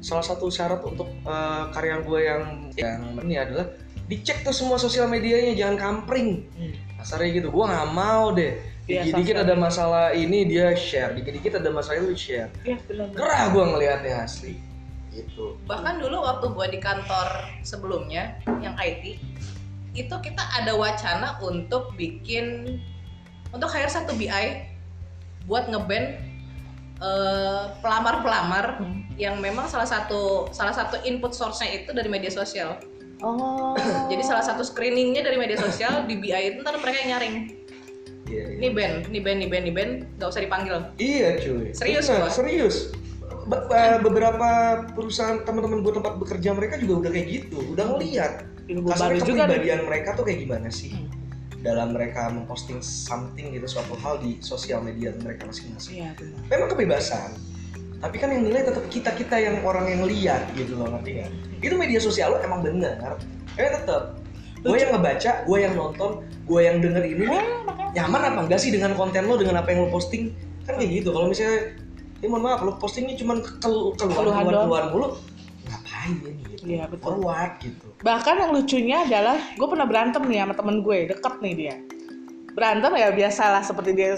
[0.00, 2.42] salah satu syarat untuk eh, karya gue yang
[2.76, 3.72] yang ini adalah
[4.10, 6.74] dicek tuh semua sosial medianya jangan kampring Hmm.
[6.98, 11.70] kasarnya gitu gue nggak mau deh Iya, dikit-dikit ada masalah ini dia share dikit-dikit ada
[11.70, 13.06] masalah itu share Iya benar.
[13.06, 13.16] benar.
[13.16, 14.54] gerah gue ngelihatnya asli
[15.10, 17.28] gitu bahkan dulu waktu gua di kantor
[17.62, 19.18] sebelumnya yang IT
[19.92, 22.78] itu kita ada wacana untuk bikin
[23.48, 24.46] untuk hire satu BI
[25.44, 26.26] buat ngeband
[27.00, 29.02] eh, pelamar-pelamar Hmm.
[29.16, 32.76] yang memang salah satu salah satu input source-nya itu dari media sosial.
[33.20, 33.76] Oh.
[34.08, 37.34] Jadi salah satu screeningnya dari media sosial di BI itu ntar mereka yang nyaring.
[38.24, 38.56] Iya, iya.
[38.56, 40.76] Ini band, ini band, ini band, ini band, nggak usah dipanggil.
[40.96, 41.74] Iya cuy.
[41.74, 42.30] Serius, Benar, gua?
[42.30, 42.76] serius.
[43.44, 44.48] Be- be- beberapa
[44.94, 48.32] perusahaan teman-teman gue tempat bekerja mereka juga udah kayak gitu, udah ngeliat
[48.70, 51.10] kasarnya juga kepribadian mereka tuh kayak gimana sih Hmm.
[51.58, 55.98] dalam mereka memposting something gitu suatu hal di sosial media mereka masing-masing.
[55.98, 56.40] Iya benar.
[56.46, 57.30] Memang kebebasan,
[58.00, 61.30] tapi kan yang nilai tetap kita kita yang orang yang lihat gitu loh ngerti nggak?
[61.60, 64.16] Itu media sosial lo emang bener, tapi tetap
[64.60, 66.10] gue yang ngebaca, gue yang nonton,
[66.44, 67.44] gue yang denger ini nih
[67.94, 70.34] nyaman apa enggak sih dengan konten lo dengan apa yang lo posting
[70.66, 71.74] kan kayak gitu kalau misalnya
[72.22, 75.06] ya mohon maaf lo postingnya cuma kel keluar keluar keluar mulu
[75.66, 77.04] ngapain ya gitu Iya, betul.
[77.16, 81.54] forward gitu Bahkan yang lucunya adalah gue pernah berantem nih sama temen gue, deket nih
[81.56, 81.76] dia.
[82.52, 84.16] Berantem ya biasalah seperti dia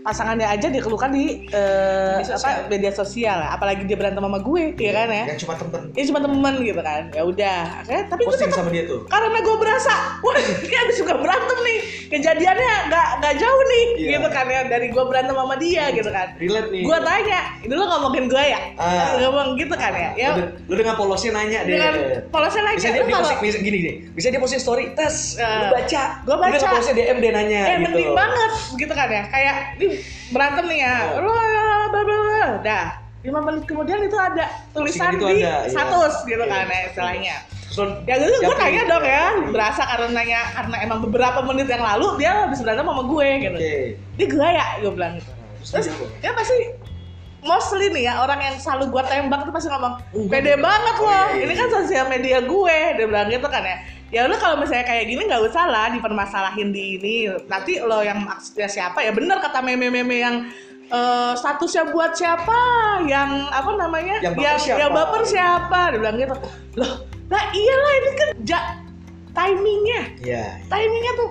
[0.00, 2.50] pasangannya aja dikeluhkan di eh, Media sosial.
[2.50, 3.38] apa media sosial.
[3.42, 5.24] Apalagi dia berantem sama gue ya kan ya?
[5.26, 5.82] yang cuma temen.
[5.92, 7.02] Ini cuma temen gitu kan.
[7.10, 9.00] Ya udah akhirnya tapi gue tetap sama dia tuh.
[9.06, 11.78] karena gue berasa wah ini abis juga berantem nih.
[12.10, 14.10] Kejadiannya nggak nggak jauh nih Iya.
[14.16, 14.60] gitu kan ya.
[14.66, 16.28] Dari gue berantem sama dia gitu kan.
[16.36, 16.82] Relate nih.
[16.82, 18.60] Gue tanya lo ngomongin gue ya?
[18.76, 19.14] Ah.
[19.20, 20.10] ngomong gitu kan ya.
[20.16, 20.28] Ya.
[20.34, 21.76] Lu, lu dengan polosnya nanya deh.
[21.76, 21.94] Dengan
[22.28, 23.94] polosnya lagi bisa dia, dia posting bisa gini deh.
[24.10, 25.68] Bisa dia posting story tes Ah.
[25.68, 26.02] lu baca.
[26.24, 26.68] Gua Lu dengan baca.
[26.72, 27.84] polosnya DM dia nanya eh gitu.
[27.86, 29.22] mending banget gitu kan ya.
[29.28, 29.86] Kayak ini
[30.30, 31.20] berantem nih ya Oh.
[31.22, 32.46] Lu, bla, bla, bla.
[32.62, 32.86] dah
[33.20, 35.68] lima menit kemudian itu ada tulisan itu di ada, iya.
[35.68, 36.48] status gitu Iya.
[36.48, 37.36] kan ya istilahnya
[38.08, 39.52] ya gitu gue tanya dong ya Yakin.
[39.52, 43.58] berasa karena nanya karena emang beberapa menit yang lalu dia habis berantem sama gue gitu
[43.60, 43.76] oke
[44.16, 45.30] ini gue ya gue bilang gitu
[45.70, 46.56] terus dia dia pasti
[47.40, 51.06] mostly nih ya orang yang selalu gue tembak tuh pasti ngomong Uh, pede banget oh,
[51.06, 51.60] loh iya, iya, ini iya.
[51.62, 53.76] kan sosial media gue dia bilang gitu kan ya.
[54.10, 57.30] Ya udah kalau misalnya kayak gini nggak usah lah dipermasalahin di ini.
[57.46, 59.06] Nanti lo yang maksudnya siapa?
[59.06, 60.36] Ya bener kata meme-meme yang
[60.90, 62.58] eh, statusnya buat siapa?
[63.06, 64.18] Yang apa namanya?
[64.18, 64.78] Yang baper yang, siapa?
[64.82, 65.80] yang baper siapa?
[65.94, 66.36] Dia bilang gitu.
[66.74, 66.92] Loh
[67.30, 68.60] lah iyalah ini kan ja,
[69.30, 70.02] timingnya.
[70.18, 70.44] Iya.
[70.66, 71.30] Timingnya tuh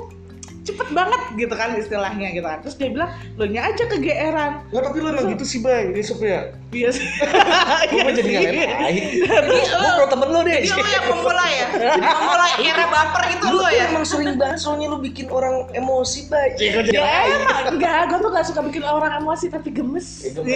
[0.70, 4.84] cepet banget gitu kan istilahnya gitu kan terus dia bilang lo nya aja kegeeran Nggak,
[4.86, 5.90] tapi lu emang gitu sih, Bay.
[5.90, 6.54] Ini Sof ya.
[6.70, 7.02] Iya sih.
[7.90, 8.34] Gue jadi sih.
[8.38, 9.04] nggak lain.
[9.26, 10.60] Jadi Gue lo, pro temen lu deh.
[10.62, 13.84] jadi lo yang memulai ya, memulai era baper itu lo ya.
[13.90, 16.54] emang sering banget soalnya lu bikin orang emosi, Bay.
[16.62, 20.30] Ya emang enggak, gue tuh gak suka bikin orang emosi tapi gemes.
[20.30, 20.54] Gemes.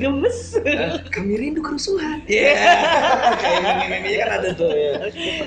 [0.00, 0.38] gemes.
[1.12, 2.22] Kami rindu kerusuhan.
[2.24, 2.54] Iya.
[3.36, 4.92] Kayak meme-memenya kan ada tuh ya.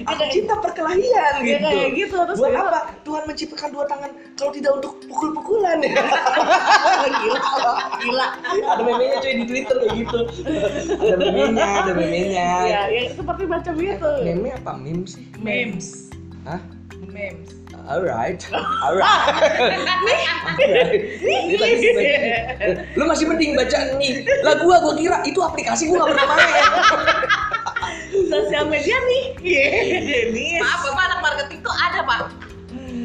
[0.06, 1.66] Aku cinta perkelahian Ya gitu.
[1.66, 2.82] kayak gitu terus Buat dia apa?
[3.00, 5.92] Tuhan menciptakan dua tangan kalau tidak untuk pukul-pukulan ya.
[7.10, 7.42] gila.
[8.00, 8.28] Gila.
[8.70, 10.20] ada memenya cuy di Twitter kayak gitu.
[10.94, 12.50] Ada memenya, ada memenya.
[12.68, 14.12] Ya, ya seperti macam itu.
[14.22, 15.26] Meme apa meme sih?
[15.38, 16.12] Memes,
[16.44, 16.62] Hah?
[17.02, 17.56] memes.
[17.90, 18.46] Alright,
[18.86, 19.02] alright.
[20.46, 21.02] Alright.
[21.26, 24.22] Ini lagi baca- Lu masih mending baca nih.
[24.46, 26.66] Lah gua gua kira itu aplikasi gua gak pernah main.
[28.30, 29.24] Sosial media nih.
[29.42, 29.66] Iya,
[30.30, 30.62] nih.
[30.62, 32.20] Maaf, bapak anak marketing tuh ada pak.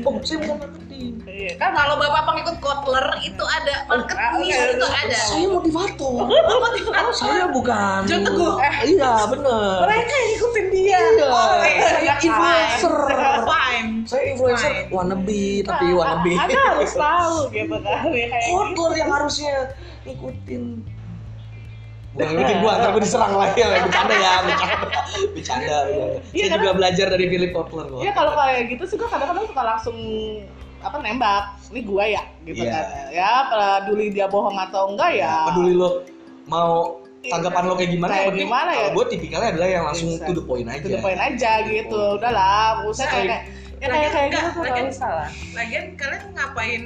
[0.05, 1.25] Oh, saya marketing.
[1.25, 1.57] Iya.
[1.57, 5.17] Kan kalau bapak pengikut Kotler itu ada marketing Ah, itu ada.
[5.17, 6.29] Saya motivator.
[6.29, 7.13] Oh, motivator.
[7.17, 7.99] Saya bukan.
[8.05, 8.55] John Teguh.
[8.61, 9.77] Eh, iya, bener.
[9.89, 10.99] Mereka yang ikutin dia.
[11.01, 11.29] Iya.
[11.33, 12.97] Oke, Saya influencer.
[13.45, 13.91] Fine.
[14.05, 14.93] Saya influencer Fine.
[14.93, 16.33] wannabe, tapi wannabe.
[16.37, 18.03] Anda harus tahu gitu kan.
[18.53, 19.55] Kotor yang harusnya
[20.05, 20.63] ngikutin.
[22.15, 23.67] Bukan ngikutin gua, ntar gua diserang lagi ya.
[23.77, 24.99] Bercanda ya, bercanda.
[25.35, 25.67] Bercanda.
[25.67, 25.79] ya.
[25.85, 27.87] Iya, Saya karena- juga belajar dari Philip Kotler.
[27.99, 29.97] Iya kalau kayak gitu sih gue kadang-kadang suka langsung
[30.79, 32.71] apa nembak ini gua ya gitu Iya.
[32.71, 36.05] kan ya peduli dia bohong atau enggak ya peduli lo
[36.45, 38.87] mau tanggapan lo kayak gimana Kayak penting gimana ya?
[38.93, 40.29] gue tipikalnya adalah yang langsung Bisa.
[40.29, 43.41] to the point aja to the point aja gitu udahlah usah kayak kayak
[43.81, 46.83] ya kayak kayak gitu tuh Lagian- nggak usah lah Lagian kalian ngapain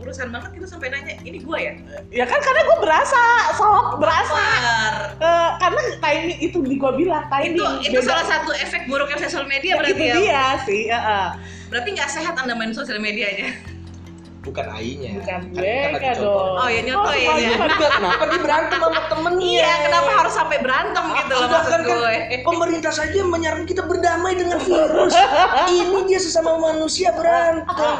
[0.00, 1.72] urusan banget gitu sampai nanya ini gue ya
[2.10, 3.22] Ya kan karena gue berasa,
[3.54, 4.32] sob, berasa.
[4.32, 4.94] Lapar.
[5.20, 7.54] Eh, karena timing itu di gue bilang timing.
[7.54, 8.08] itu itu Beda.
[8.08, 10.82] salah satu efek buruknya sosial media Ya, berarti itu ya dia sih.
[10.86, 11.28] ya, eh.
[11.68, 13.52] berarti nggak sehat anda main sosial medianya
[14.40, 16.56] bukan AI-nya Bukan Kan- gue kan kan dong.
[16.56, 17.58] Oh, ya, nyontoh ya, semuanya ya.
[17.60, 21.80] pada- kenapa dia berantem sama temennya iya kenapa harus sampai berantem gitu loh maksud kan
[21.84, 25.12] gue pemerintah saja menyarankan kita berdamai dengan virus.
[25.68, 27.94] Ini dia sesama manusia berantem.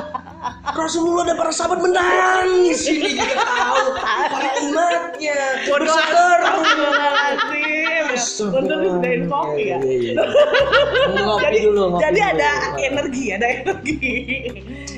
[0.73, 6.57] Rasulullah dan para sahabat menangis ini kita tahu para umatnya Bodoh berseteru.
[8.21, 9.21] Astagfirullahaladzim.
[9.25, 9.77] Untung kopi ya.
[9.77, 10.15] Iya, iya, iya.
[11.25, 12.31] Ngopi Jadi, dulu, ngopi jadi dulu.
[12.31, 13.99] ada energi, ada energi.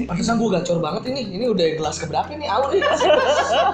[0.02, 1.22] Pantesan gue gacor banget ini.
[1.36, 2.48] Ini udah gelas keberapa nih?
[2.48, 2.82] Aul nih.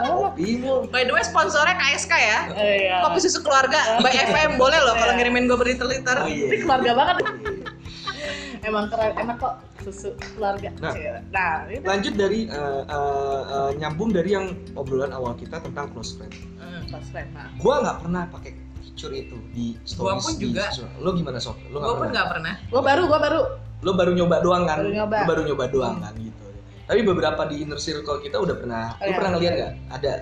[0.06, 0.74] Kopi lu.
[0.88, 2.96] by the way sponsornya KSK ya Iya.
[3.02, 6.46] kopi susu keluarga by FM boleh loh kalau ngirimin gue berliter-liter Oh, iya.
[6.48, 7.16] Ini keluarga banget.
[8.68, 10.68] Emang keren, enak kok susu keluarga.
[10.82, 10.92] Nah.
[11.30, 16.18] nah itu Lanjut dari eh, eh, eh, nyambung dari yang obrolan awal kita tentang close
[16.18, 16.34] friend.
[16.58, 16.82] Hmm.
[16.90, 17.30] pas friend.
[17.32, 18.52] Nah, Gua nggak pernah pakai
[18.98, 20.26] feature itu di stories.
[20.26, 20.66] pun di juga.
[20.74, 20.90] sosial.
[20.98, 21.54] Lo gimana sob?
[21.70, 22.10] Lo nggak pun pernah?
[22.10, 23.40] nggak pernah gua baru, gua baru.
[23.78, 24.78] Lo baru nyoba doang kan?
[24.82, 25.16] Baru nyoba.
[25.22, 26.46] Lo baru nyoba doang kan gitu.
[26.88, 28.84] Tapi beberapa di inner circle kita udah pernah.
[28.98, 29.14] Oh, Lo iya.
[29.14, 29.72] pernah ngeliat nggak?
[29.94, 30.14] Ada.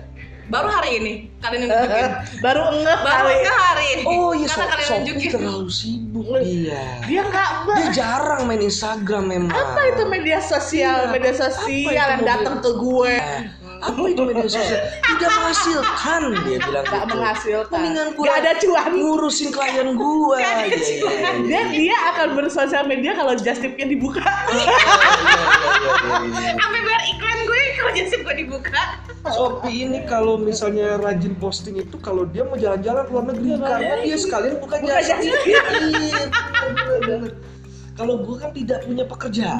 [0.47, 1.13] baru hari ini
[1.43, 3.35] kalian yang nunjukin baru ngeh baru kali.
[3.43, 6.83] ke hari ini Oh iya, karena Sob, kalian nunjukin terlalu sibuk dia.
[7.03, 9.51] Dia nggak Dia jarang main Instagram memang.
[9.51, 13.13] apa itu media sosial, Iya, media sosial yang datang ke gue.
[13.81, 14.79] Apa itu media sosial?
[15.05, 17.13] Tidak menghasilkan dia bilang Gak gitu.
[17.17, 17.77] menghasilkan.
[17.77, 18.89] Mendingan Gak ada cuan.
[18.97, 21.31] ngurusin klien Iya, iya, iya, iya.
[21.45, 24.21] Dia dia akan bersosial media kalau just tipnya dibuka.
[24.21, 25.43] Iya, iya, iya,
[26.25, 26.51] iya, iya.
[26.57, 28.81] sampai bayar iklan gue kalau jasip gue dibuka
[29.27, 33.93] Shopee ini kalau misalnya rajin posting itu kalau dia mau jalan-jalan ke luar negeri karena
[33.99, 34.97] dia sekalian buka Buka
[36.77, 37.31] bener-bener.
[37.97, 39.57] Kalau gue kan tidak punya pekerjaan,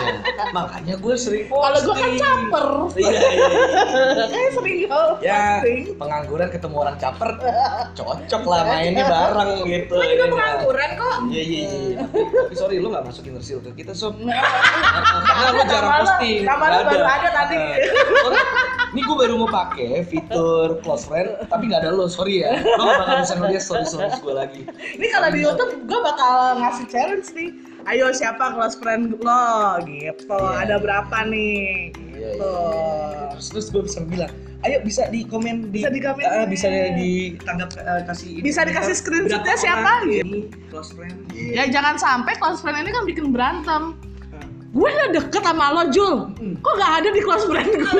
[0.56, 1.60] makanya gue sering posting.
[1.60, 2.66] Kalau gue kan caper.
[2.96, 4.24] Iya, iya, iya.
[4.32, 4.78] Kayak sering
[5.20, 5.60] Ya,
[6.00, 7.30] pengangguran ketemu orang caper,
[8.00, 9.92] cocok lah mainnya bareng gitu.
[9.92, 10.32] gue juga ya.
[10.32, 11.96] pengangguran kok Iya iya iya.
[12.00, 14.16] Tapi, sorry lu nggak masukin circle kita sob.
[14.16, 16.40] Karena lu jarang posting.
[16.48, 17.60] nggak baru ada tadi.
[18.90, 22.58] Ini gue baru mau pakai fitur close friend, tapi nggak ada lo, sorry ya.
[22.58, 24.62] Lo nggak bakal bisa ngeliat story stories gue lagi.
[24.98, 27.50] Ini kalau di YouTube gue bakal ngasih challenge nih.
[27.86, 29.46] Ayo siapa close friend lo
[29.86, 30.26] gitu.
[30.28, 30.66] Iya.
[30.66, 31.94] Ada berapa nih?
[31.96, 32.44] Iya, Gitu.
[32.44, 32.60] iya,
[33.08, 33.26] iya.
[33.32, 34.28] Terus terus gue bisa bilang,
[34.60, 36.24] ayo bisa di komen di Bisa di komen.
[36.26, 40.50] Ah, bisa ditanggap eh, kasih Bisa dikasih screenshotnya siapa, gitu.
[40.68, 41.16] close friend.
[41.32, 43.96] Ya jangan sampai close friend ini kan bikin berantem.
[44.70, 44.76] Hmm.
[44.76, 46.30] Gue udah deket sama lo Jul.
[46.30, 46.54] Hmm.
[46.56, 47.90] Kok gak ada di close friend gue?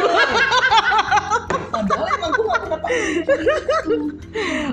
[1.71, 2.99] Padahal emang gue gak pernah pakai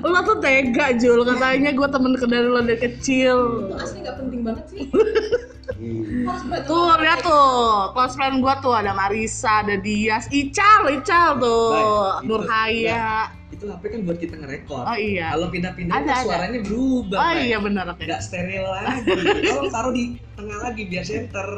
[0.00, 3.36] lo tuh tega Jul katanya gue temen ke dari lo dari kecil.
[3.74, 7.50] asli nggak penting banget sih berantem Tuh lihat tuh
[7.92, 13.10] close friend gue tuh ada Marisa, ada Dias, Ical, Ical tuh, Baik, itu- Nurhaya.
[13.58, 14.86] Itu HP kan buat kita ngerekord.
[14.86, 15.34] Oh iya.
[15.34, 16.22] Kalau pindah-pindah Ada, itu ada.
[16.22, 17.18] suaranya berubah.
[17.18, 18.00] Oh iya benar oke.
[18.00, 19.02] Nggak steril lagi.
[19.44, 21.48] Kalau taruh di tengah lagi biar center.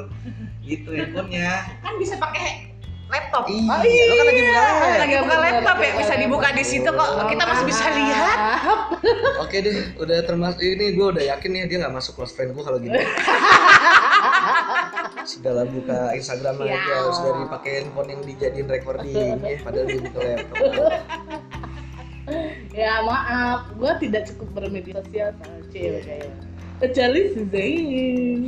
[0.61, 1.77] Gitu handphonenya.
[1.79, 2.73] kan bisa pakai
[3.07, 3.69] laptop Iya.
[3.69, 4.03] Oh iya.
[4.07, 4.97] Lo kan lagi buka laptop.
[4.97, 8.39] lagi buka laptop ya bisa dibuka di situ kok kita masih bisa lihat
[9.43, 12.63] Oke deh, udah termasuk ini gue udah yakin nih dia nggak masuk close friend gue
[12.63, 12.97] kalau gini.
[15.23, 16.75] Segala buka Instagram Ya.
[16.77, 20.61] aja, sudah dipakai handphone yang dijadiin recording ya, padahal dia buka laptop.
[22.71, 26.31] Ya maaf, gue tidak cukup bermedia sosial sama cewek kayak
[26.79, 28.43] kecuali si Zain.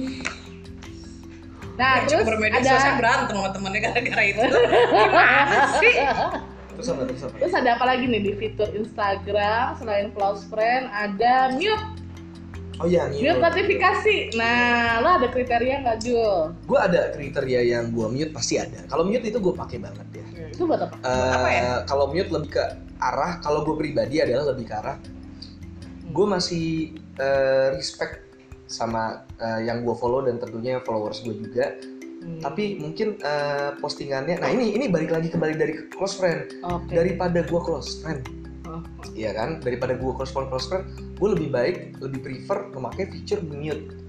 [1.74, 4.42] Nah Yang terus cukup bermedia ada sosial berantem sama temennya gara-gara itu
[4.92, 5.94] gimana sih
[6.72, 7.34] Terus apa terus apa?
[7.40, 12.00] terus ada apa lagi nih di fitur Instagram selain close friend ada mute
[12.80, 14.32] Oh iya, mute notifikasi.
[14.34, 16.50] Nah lo ada kriteria nggak Jul?
[16.66, 18.82] Gue ada kriteria yang gue mute pasti ada.
[18.88, 20.24] Kalau mute itu gue pakai banget ya.
[20.50, 20.96] Itu buat apa?
[20.98, 21.70] Eh, Apa ya?
[21.86, 22.64] Kalau mute lebih ke
[23.02, 24.98] arah, kalau gue pribadi adalah lebih ke arah.
[26.12, 28.22] Gue masih eh, respect
[28.70, 31.74] sama eh, yang gue follow dan tentunya followers gue juga.
[32.22, 32.38] Hmm.
[32.38, 36.62] Tapi mungkin eh, postingannya, nah ini ini balik lagi kembali dari close friend.
[36.62, 36.94] Oke.
[36.94, 38.22] Daripada gue close friend,
[38.72, 38.80] Oh.
[39.12, 39.60] Iya kan?
[39.60, 44.01] Daripada gue close friend close friend, gue lebih baik, lebih prefer memakai fitur mute.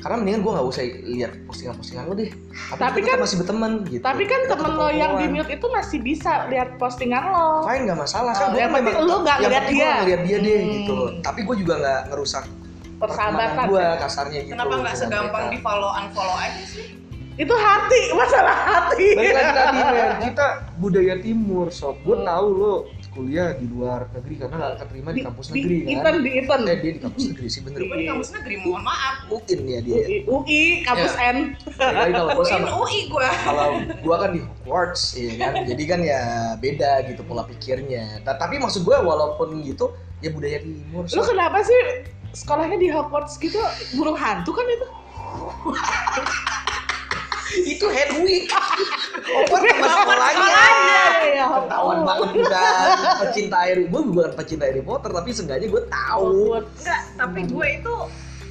[0.00, 2.30] Karena mendingan gue nggak usah lihat postingan-postingan lo deh.
[2.70, 4.00] Tapi, Tapi kan- masih berteman gitu.
[4.00, 7.48] Tapi kan Kita temen lo yang di mute itu masih bisa lihat postingan lo.
[7.62, 9.84] fine nggak masalah kan Oh, gue memang lu nggak ngeliat penting dia.
[9.86, 10.72] gue ngeliat dia deh Hmm.
[10.74, 12.44] gitu loh tapi gue juga nggak ngerusak
[12.96, 13.64] Persahabatan.
[13.66, 13.96] gue ya?
[13.96, 15.52] kasarnya gitu kenapa nggak segampang mereka.
[15.52, 16.86] di follow unfollow aja sih
[17.32, 19.06] Itu hati, masalah hati.
[19.14, 22.24] balik lagi tadi men kita budaya timur sob gue Hmm.
[22.26, 22.74] tahu lo
[23.10, 26.60] kuliah di luar negeri karena nggak keterima di kampus di negeri Iten kan di Iten
[26.62, 27.78] eh dia di kampus negeri sih bener.
[27.82, 29.14] Gue di kampus negeri, mohon maaf.
[29.26, 29.96] mungkin ya dia.
[29.98, 31.38] UI, UI kampus N.
[31.74, 33.28] Jadi kalau gue Uin sama UI gue.
[33.42, 33.66] kalau
[34.06, 35.52] gua kan di Hogwarts ya kan?
[35.66, 36.20] Jadi kan ya
[36.56, 38.22] beda gitu pola pikirnya.
[38.22, 41.80] Ta- tapi maksud gue walaupun gitu ya budaya timur lu kenapa sih
[42.30, 43.58] sekolahnya di Hogwarts gitu?
[43.98, 44.86] Burung hantu kan itu
[47.56, 48.46] itu Hedwig.
[49.30, 50.64] Hogwarts sama sekolahnya.
[51.30, 52.90] ya ketahuan banget bukan
[53.22, 56.26] pecinta Harry gue bukan pecinta Harry Potter tapi seenggaknya gue tahu.
[56.26, 57.94] Hogwarts Enggak, tapi gue itu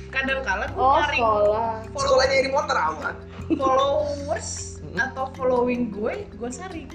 [0.09, 1.69] kadang kala gue oh nyari sekolah.
[1.85, 3.09] follow- sekolahnya Harry Potter apa
[3.49, 4.49] followers
[4.89, 6.89] atau following gue, gue saring.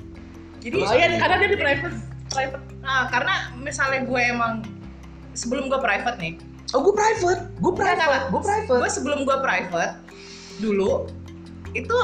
[0.58, 2.64] Jadi oh iya karena dia di private private.
[2.80, 4.54] Nah, karena misalnya gue emang
[5.32, 6.34] sebelum gue private nih,
[6.74, 7.42] oh gue private.
[7.58, 8.24] Gue private.
[8.30, 8.78] Gue private.
[8.82, 9.94] Gue sebelum gue private
[10.58, 11.06] dulu
[11.74, 11.98] itu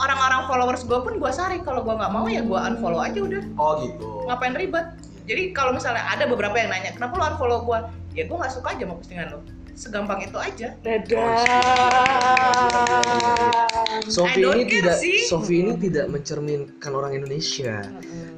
[0.00, 3.42] orang-orang followers gue pun gue saring kalau gue nggak mau ya gue unfollow aja udah.
[3.60, 4.26] Oh gitu.
[4.26, 4.86] Ngapain ribet?
[5.24, 7.78] Jadi kalau misalnya ada beberapa yang nanya kenapa lo unfollow gue
[8.18, 9.40] ya gue nggak suka aja sama postingan lo
[9.74, 10.68] segampang itu aja.
[10.80, 11.34] Dadah.
[14.06, 14.96] Sofi I don't ini care tidak.
[15.26, 17.82] Sofi ini tidak mencerminkan orang Indonesia.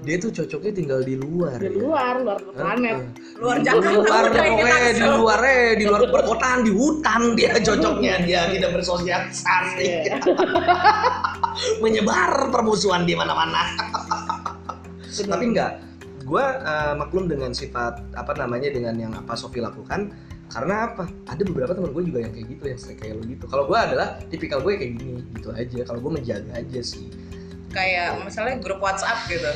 [0.03, 1.77] Dia tuh cocoknya tinggal di luar di ya.
[1.77, 2.97] luar luar planet.
[3.37, 3.91] Luar di Jakarta.
[3.93, 8.15] luar pokoknya di luar eh, di luar perkotaan di hutan dia cocoknya.
[8.25, 9.85] Dia tidak bersosialisasi.
[9.85, 10.17] Iya.
[11.85, 13.77] menyebar permusuhan di mana-mana.
[15.17, 15.87] Tapi enggak
[16.27, 16.47] gue
[16.99, 20.11] maklum dengan sifat apa namanya dengan yang apa Sofi lakukan
[20.47, 21.05] karena apa?
[21.27, 23.45] Ada beberapa teman gue juga yang kayak gitu yang kayak lo gitu.
[23.51, 25.79] Kalau gue adalah tipikal gue kayak gini gitu aja.
[25.83, 27.11] Kalau gue menjaga aja sih.
[27.75, 29.51] Kayak misalnya grup WhatsApp gitu.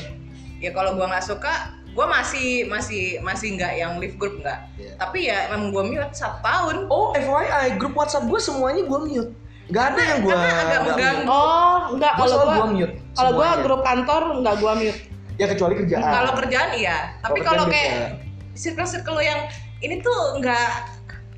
[0.59, 4.61] Ya kalau gue nggak suka gue masih masih masih nggak yang live group nggak.
[4.79, 4.93] Iya.
[4.95, 6.77] tapi ya emang gue mute satu tahun.
[6.91, 9.33] Oh FYI grup WhatsApp gue semuanya gue mute.
[9.71, 11.27] Nggak ada yang gue agak mengganggu.
[11.31, 12.95] oh enggak gue kalau gue mute.
[13.15, 13.63] kalau gua semuanya.
[13.63, 15.01] grup kantor enggak gua mute.
[15.41, 16.05] Ya kecuali kerjaan.
[16.05, 16.97] Kalau kerjaan iya.
[17.25, 18.07] Tapi Kalau kayak bisa.
[18.53, 19.41] circle circle lo yang
[19.81, 20.71] ini tuh nggak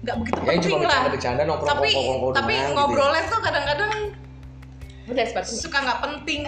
[0.02, 2.74] nggak begitu ya penting cuma lah bercanda-bercanda nongkrong tapi nongkrong tapi gitu ya.
[2.74, 3.92] ngobrolnya tuh kadang-kadang
[5.46, 6.40] suka nggak penting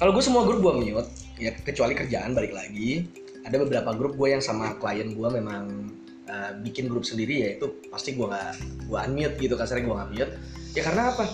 [0.00, 3.04] Kalau gue semua grup gue mute, ya kecuali kerjaan balik lagi.
[3.44, 5.92] Ada beberapa grup gue yang sama klien gue memang
[6.24, 8.52] uh, bikin grup sendiri ya itu pasti gue nggak
[8.88, 10.32] gue unmute gitu kasarnya gue nggak mute.
[10.72, 11.28] Ya karena apa?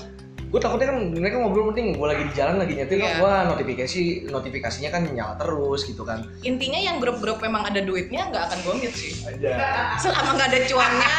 [0.46, 4.90] Gue takutnya kan mereka ngobrol penting, gue lagi di jalan lagi nyetir, wah notifikasi notifikasinya
[4.90, 6.22] kan nyala terus gitu kan.
[6.40, 9.50] intinya yang grup-grup memang ada duitnya nggak akan gue mute sih Aja.
[9.98, 11.14] selama nggak ada cuannya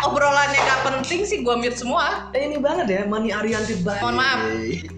[0.00, 4.04] obrolannya nggak penting sih gue mute semua Eh, ini banget ya, money oriented banget.
[4.04, 4.40] Mohon maaf.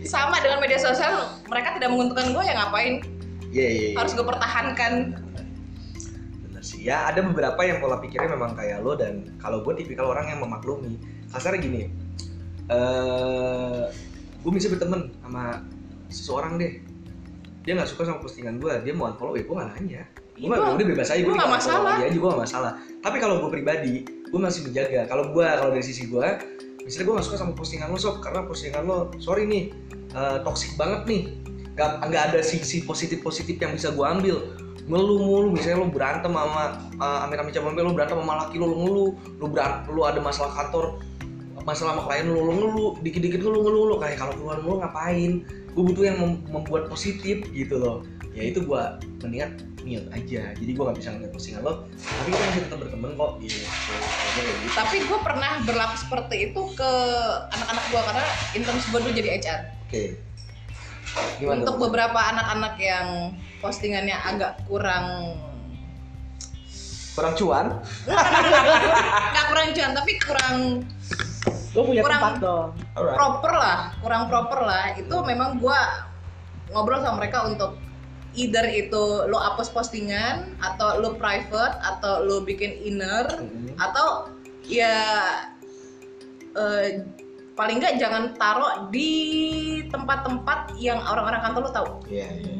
[0.04, 1.14] sama dengan media sosial
[1.46, 2.94] mereka tidak menguntungkan gue ya ngapain
[3.52, 3.96] Iya, iya, iya.
[3.96, 4.92] harus gue pertahankan
[6.42, 6.82] Bener sih.
[6.82, 10.40] Ya ada beberapa yang pola pikirnya memang kayak lo dan kalau gue tipikal orang yang
[10.40, 10.98] memaklumi.
[11.28, 11.82] Kasarnya gini,
[12.70, 13.82] eh
[14.42, 15.62] gue bisa berteman sama
[16.10, 16.82] seseorang deh.
[17.62, 20.02] Dia nggak suka sama postingan gue, dia mau unfollow ya gue nggak nanya.
[20.34, 21.94] Gue Itu udah bebas aja, gue nggak masalah.
[22.02, 22.72] Dia aja gue nggak masalah.
[23.04, 25.06] Tapi kalau gue pribadi, gue masih menjaga.
[25.06, 26.26] Kalau gue, kalau dari sisi gue,
[26.82, 29.70] misalnya gue nggak suka sama postingan lo sob, karena postingan lo, sorry nih,
[30.10, 31.22] eh, toxic banget nih.
[31.72, 34.36] Gak, nggak ada sisi positif-positif yang bisa gue ambil
[34.82, 38.66] ngeluh mulu misalnya lo berantem sama uh, Amir Amit Cabambe lo berantem sama laki lo
[38.66, 40.98] lo ngeluh lo berantem lo ada masalah kantor
[41.62, 45.46] masalah sama klien lo lo ngeluh dikit-dikit ngeluh ngeluh lo kayak kalau keluar lo ngapain?
[45.72, 47.96] Gue butuh yang mem- membuat positif gitu loh.
[48.32, 48.82] Ya itu gue
[49.22, 50.54] mendingan mute aja.
[50.54, 53.58] Jadi gue nggak bisa ngeliat postingan lo tapi kita masih tetap berteman kok gitu.
[53.58, 54.68] Gitu.
[54.72, 56.92] tapi gue pernah berlaku seperti itu ke
[57.52, 58.24] anak-anak gue karena
[58.56, 60.04] interns gue dulu jadi HR oke.
[61.36, 61.82] Gimana untuk tuh?
[61.88, 63.08] beberapa anak-anak yang
[63.60, 65.36] postingannya agak kurang
[67.12, 67.66] kurang cuan?
[69.32, 70.56] Nggak kurang cuan tapi kurang
[71.72, 73.16] gua punya Kurang- tempat dong Alright.
[73.16, 75.78] proper lah kurang proper lah itu memang gua
[76.68, 77.76] ngobrol sama mereka untuk
[78.32, 83.76] either itu lo hapus postingan atau lo private atau lo bikin inner Mhm.
[83.76, 84.32] atau
[84.62, 84.96] ya
[86.52, 87.04] eh,
[87.52, 89.12] paling nggak jangan taruh di
[89.86, 92.56] tempat-tempat yang orang-orang kantor lo tahu Iya, iya.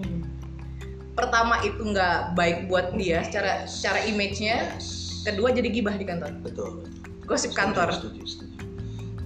[1.12, 5.20] pertama itu nggak baik buat dia secara secara image-nya Yes.
[5.22, 6.85] kedua jadi gibah di kantor betul
[7.22, 8.51] gosip Setuju, kantor Setuju, setuju.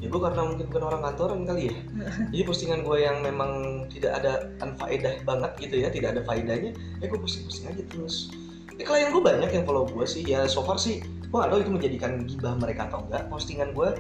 [0.07, 1.77] Ya gue karena mungkin bukan orang kantoran kali ya.
[2.33, 3.51] Jadi postingan gue yang memang
[3.91, 6.71] tidak ada anfaedah banget gitu ya, tidak ada faedahnya,
[7.03, 8.31] ya gue posting-posting aja terus.
[8.79, 11.59] Ya klien gue banyak yang follow gue sih, ya so far sih gue gak tau
[11.61, 13.91] itu menjadikan gibah mereka atau enggak postingan gue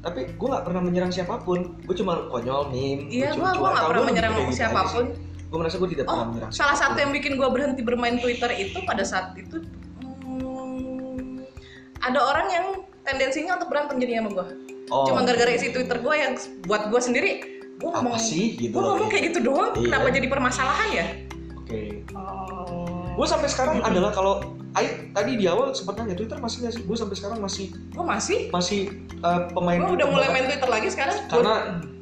[0.00, 3.88] tapi gue gak pernah menyerang siapa pun gue cuma konyol meme iya gua nggak Kalau
[3.90, 5.04] pernah menyerang gitu siapa pun
[5.50, 7.02] gue merasa gue tidak Oh, pernah menyerang salah satu siapa pun.
[7.02, 9.64] yang bikin gue berhenti bermain Twitter itu pada saat itu
[10.04, 11.42] hmm,
[12.04, 12.66] ada orang yang
[13.02, 14.46] tendensinya untuk berantem jadi sama gue.
[14.90, 16.34] Oh, Cuma gara-gara isi Twitter gue yang
[16.66, 17.30] buat gue sendiri,
[17.78, 19.12] gue apa ngomong, sih gitu gue loh, ngomong ya.
[19.14, 19.82] kayak gitu doang, Iya.
[19.88, 21.06] kenapa jadi permasalahan ya?
[21.56, 21.80] oke
[22.12, 24.34] oh gue sampai sekarang adalah kalau
[24.70, 26.82] Ai tadi di awal sempat nanya Twitter masih nggak sih?
[26.86, 28.38] Gue sampai sekarang masih Gue masih.
[28.54, 28.80] masih
[29.18, 31.18] uh, pemain Gue udah mulai main Twitter lagi sekarang.
[31.26, 31.54] karena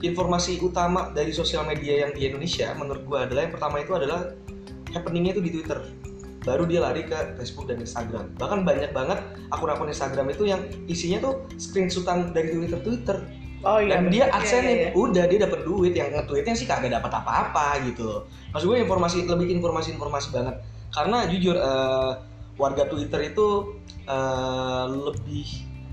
[0.04, 4.36] informasi utama dari sosial media yang di Indonesia menurut gue adalah yang pertama itu adalah
[4.92, 5.80] happeningnya itu di Twitter
[6.48, 11.18] baru dia lari ke Facebook dan Instagram bahkan banyak banget akun-akun Instagram itu yang isinya
[11.20, 13.18] tuh screenshotan dari Twitter Twitter
[13.60, 13.98] Oh iya.
[13.98, 14.12] dan bener.
[14.14, 14.90] dia Iya, aksennya iya, iya.
[14.94, 19.50] udah dia dapat duit yang nge-tweetnya sih kagak dapat apa-apa gitu maksud gue informasi lebih
[19.52, 20.56] informasi-informasi banget
[20.88, 22.10] karena jujur eh,
[22.54, 23.46] warga Twitter itu
[24.06, 25.46] eh, lebih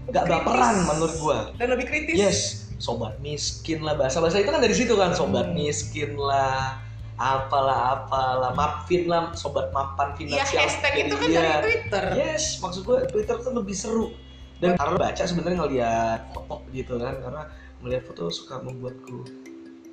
[0.05, 2.15] nggak baperan menurut gue Dan lebih kritis.
[2.15, 2.39] yes
[2.77, 5.57] sobat miskin lah bahasa bahasa itu kan dari situ kan sobat Hmm.
[5.57, 6.77] miskin lah
[7.15, 11.39] apalah apalah maafin lah sobat mapan Iya finansial hashtag itu kan iya.
[11.39, 12.03] dari Twitter.
[12.19, 14.11] Yes, maksud gue Twitter tuh lebih seru.
[14.59, 17.43] Dan karena baca sebenarnya ngeliat foto gitu kan, karena
[17.83, 19.27] melihat foto suka membuatku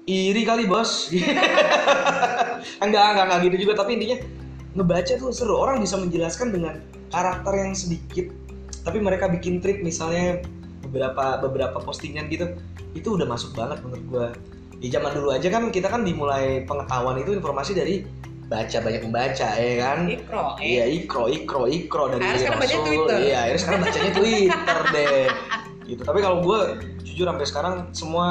[0.07, 1.11] iri kali bos.
[2.85, 3.87] enggak, enggak, enggak gitu juga.
[3.87, 4.19] Tapi intinya
[4.79, 5.55] ngebaca tuh seru.
[5.59, 8.31] Orang bisa menjelaskan dengan karakter yang sedikit.
[8.83, 10.43] Tapi mereka bikin trip misalnya
[10.83, 12.51] beberapa beberapa postingan gitu,
[12.99, 14.29] itu udah masuk banget menurut gue.
[14.83, 18.03] Di zaman dulu aja kan kita kan dimulai pengetahuan itu informasi dari
[18.51, 19.99] baca banyak membaca ya kan.
[20.11, 20.45] Ikro.
[20.59, 20.67] eh.
[20.77, 22.83] Iya ikro ikro ikro dari Akhirnya sekarang Rasul.
[22.85, 23.17] Twitter.
[23.23, 25.27] Iya akhirnya sekarang bacanya Twitter deh.
[25.83, 26.03] Gitu.
[26.03, 26.59] Tapi kalau gue
[27.03, 28.27] jujur sampai sekarang semua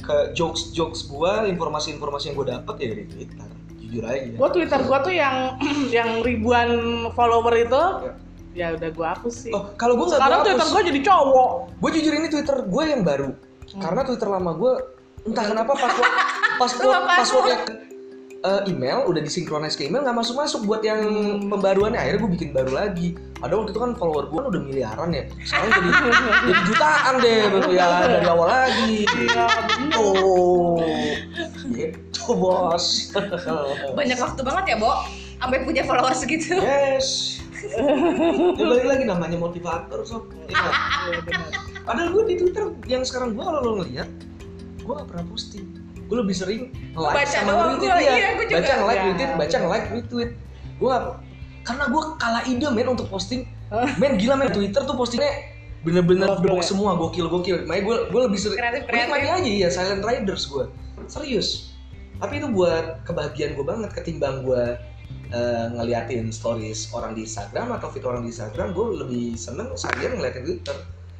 [0.00, 3.48] ke jokes jokes gue informasi informasi yang gue dapet ya dari Twitter.
[3.82, 4.18] Jujur aja.
[4.38, 5.36] Gue Twitter gue tuh yang
[5.96, 6.68] yang ribuan
[7.12, 8.12] follower itu, Ya.
[8.54, 9.52] ya udah gue hapus sih.
[9.52, 11.50] Oh kalau gue nggak Sekarang gue Twitter gue jadi cowok.
[11.76, 13.28] Gue jujur ini Twitter gue yang baru.
[13.74, 13.80] Hmm.
[13.82, 14.72] Karena Twitter lama gue
[15.26, 16.12] entah kenapa password
[16.56, 17.58] password passwordnya
[18.46, 21.02] eh, email udah disinkronis ke email nggak masuk masuk buat yang
[21.50, 21.98] pembaruannya.
[21.98, 23.18] Akhirnya gue bikin baru lagi.
[23.42, 25.24] Padahal waktu itu kan follower gue udah miliaran ya.
[25.42, 25.90] Sekarang jadi
[26.46, 27.38] jadi jutaan deh
[27.74, 28.96] ya dari awal lagi.
[29.10, 29.50] Bener.
[29.98, 30.78] oh
[31.74, 33.10] gitu bos.
[33.98, 34.92] Banyak waktu banget ya, Bo.
[35.36, 36.56] Sampai punya followers segitu.
[36.56, 37.08] yes.
[37.66, 40.28] Ya, balik lagi namanya motivator sob.
[40.46, 40.70] Ya,
[41.82, 44.06] padahal gue di twitter yang sekarang gue kalau lo ngeliat
[44.86, 45.66] gue gak pernah posting.
[46.06, 46.62] Gue lebih sering
[46.94, 47.90] like Baca sama doang retweet.
[47.90, 48.12] gua, iya.
[48.14, 48.56] iya, gua juga.
[48.56, 49.06] baca nge like Iya.
[49.10, 50.30] retweet baca nge like retweet.
[50.78, 51.04] Gue gak
[51.66, 53.42] karena gue kalah ide men untuk posting.
[54.00, 56.74] Men gila men twitter tuh postingnya bener-bener box ya?
[56.74, 60.66] semua gokil gokil makanya gue gue lebih sering Kreatif, gue aja ya silent riders gue
[61.06, 61.74] serius.
[62.18, 64.78] Tapi itu buat kebahagiaan gue banget ketimbang gue
[65.30, 70.18] eh, ngeliatin stories orang di Instagram atau feed orang di Instagram gue lebih seneng seharian
[70.18, 70.76] ngeliatin Twitter.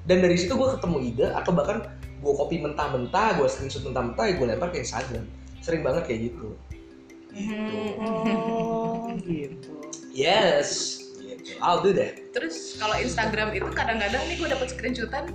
[0.06, 1.86] Dan dari situ gue ketemu ide atau bahkan
[2.26, 5.22] gue copy mentah-mentah gue screenshot mentah-mentah gue lempar ke Instagram
[5.62, 6.58] sering banget kayak gitu
[7.36, 9.68] Oh, gitu.
[10.10, 11.60] yes gitu.
[11.60, 15.30] I'll do that Terus kalau Instagram itu kadang-kadang nih gue dapet screenshotan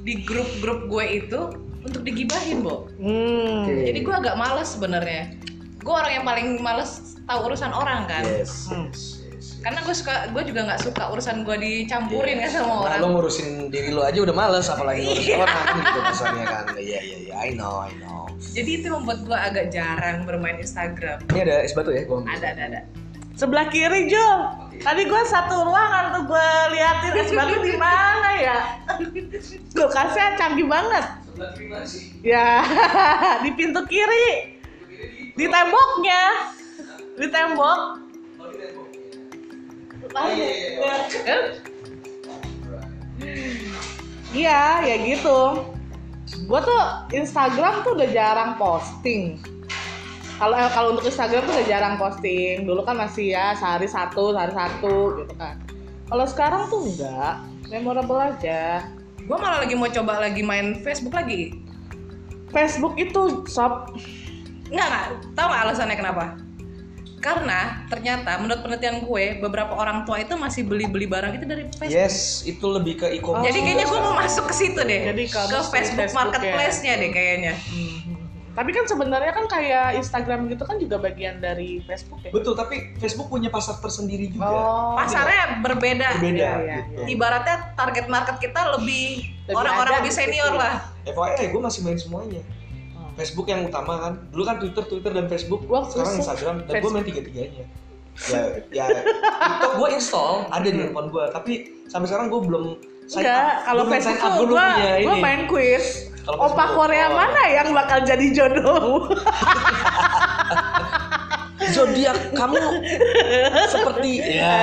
[0.00, 1.40] di grup-grup gue itu
[1.80, 2.88] untuk digibahin, Bo.
[3.00, 3.64] Hmm.
[3.68, 5.36] Jadi gue agak males sebenarnya.
[5.80, 8.24] Gue orang yang paling males tahu urusan orang kan.
[8.24, 8.88] yes, Hmm.
[8.88, 9.19] yes.
[9.60, 12.98] Karena gue suka, gue juga nggak suka urusan gue dicampurin kan sama Nah, orang.
[12.98, 17.16] lo ngurusin diri lo aja udah males apalagi ngurusin orang gitu pesannya kan iya iya
[17.20, 21.20] iya I know I know Jadi itu membuat gue agak jarang bermain Instagram.
[21.28, 22.80] ini ada es batu ya gue Ada, ada, ada.
[23.32, 24.38] Sebelah kiri Jul.
[24.78, 28.56] Tadi gue satu ruangan tuh gue liatin es batu di mana ya?
[29.70, 31.04] Kulkasnya canggih banget.
[31.26, 32.64] sebelah kiri mana sih Ya,
[33.44, 34.56] di pintu kiri,
[35.32, 36.22] di temboknya,
[37.14, 37.80] di tembok.
[44.30, 45.38] Iya, ya gitu.
[46.46, 46.80] Gue tuh
[47.14, 49.42] Instagram tuh udah jarang posting.
[50.38, 52.64] Kalau eh, kalau untuk Instagram tuh udah jarang posting.
[52.64, 55.58] Dulu kan masih ya sehari satu, sehari satu gitu kan.
[56.10, 57.34] Kalau sekarang tuh enggak,
[57.70, 58.82] memorable aja.
[59.20, 61.54] gue malah lagi mau coba lagi main Facebook lagi.
[62.50, 63.94] Facebook itu sob
[64.70, 65.06] Enggak, enggak.
[65.38, 66.24] Tahu nggak alasannya kenapa?
[67.20, 71.92] Karena ternyata menurut penelitian gue, beberapa orang tua itu masih beli-beli barang itu dari Facebook.
[71.94, 75.00] yes itu lebih ke e-commerce Jadi kayaknya gue mau masuk ke situ deh.
[75.06, 77.54] Jadi ke kamu Facebook, Facebook Marketplace-nya deh kayaknya.
[78.50, 82.34] Tapi kan sebenarnya kan kayak Instagram gitu kan juga bagian dari Facebook ya.
[82.34, 86.18] betul tapi Facebook punya pasar tersendiri juga Oh, Pasarnya berbeda.
[86.18, 90.20] berbeda Iya, iya, gitu Ibaratnya target market kita lebih Lebih orang-orang lebih di situ.
[90.34, 90.82] senior lah.
[91.06, 92.59] FYI gue masih main semuanya Oh.
[93.16, 96.90] Facebook yang utama kan dulu kan Twitter Twitter dan Facebook Gua sekarang Instagram dan gue
[96.90, 97.64] main tiga tiganya
[98.28, 98.86] ya ya
[99.24, 101.52] TikTok gue install ada di handphone gue tapi
[101.88, 102.64] sampai sekarang gue belum
[103.08, 105.18] sign Enggak, kalau Facebook tuh gua ini.
[105.18, 106.06] main quiz.
[106.20, 107.16] Kalau Opa Facebook, Korea oh.
[107.16, 109.08] mana yang bakal jadi jodoh?
[111.70, 112.58] zodiak kamu
[113.70, 114.58] seperti ya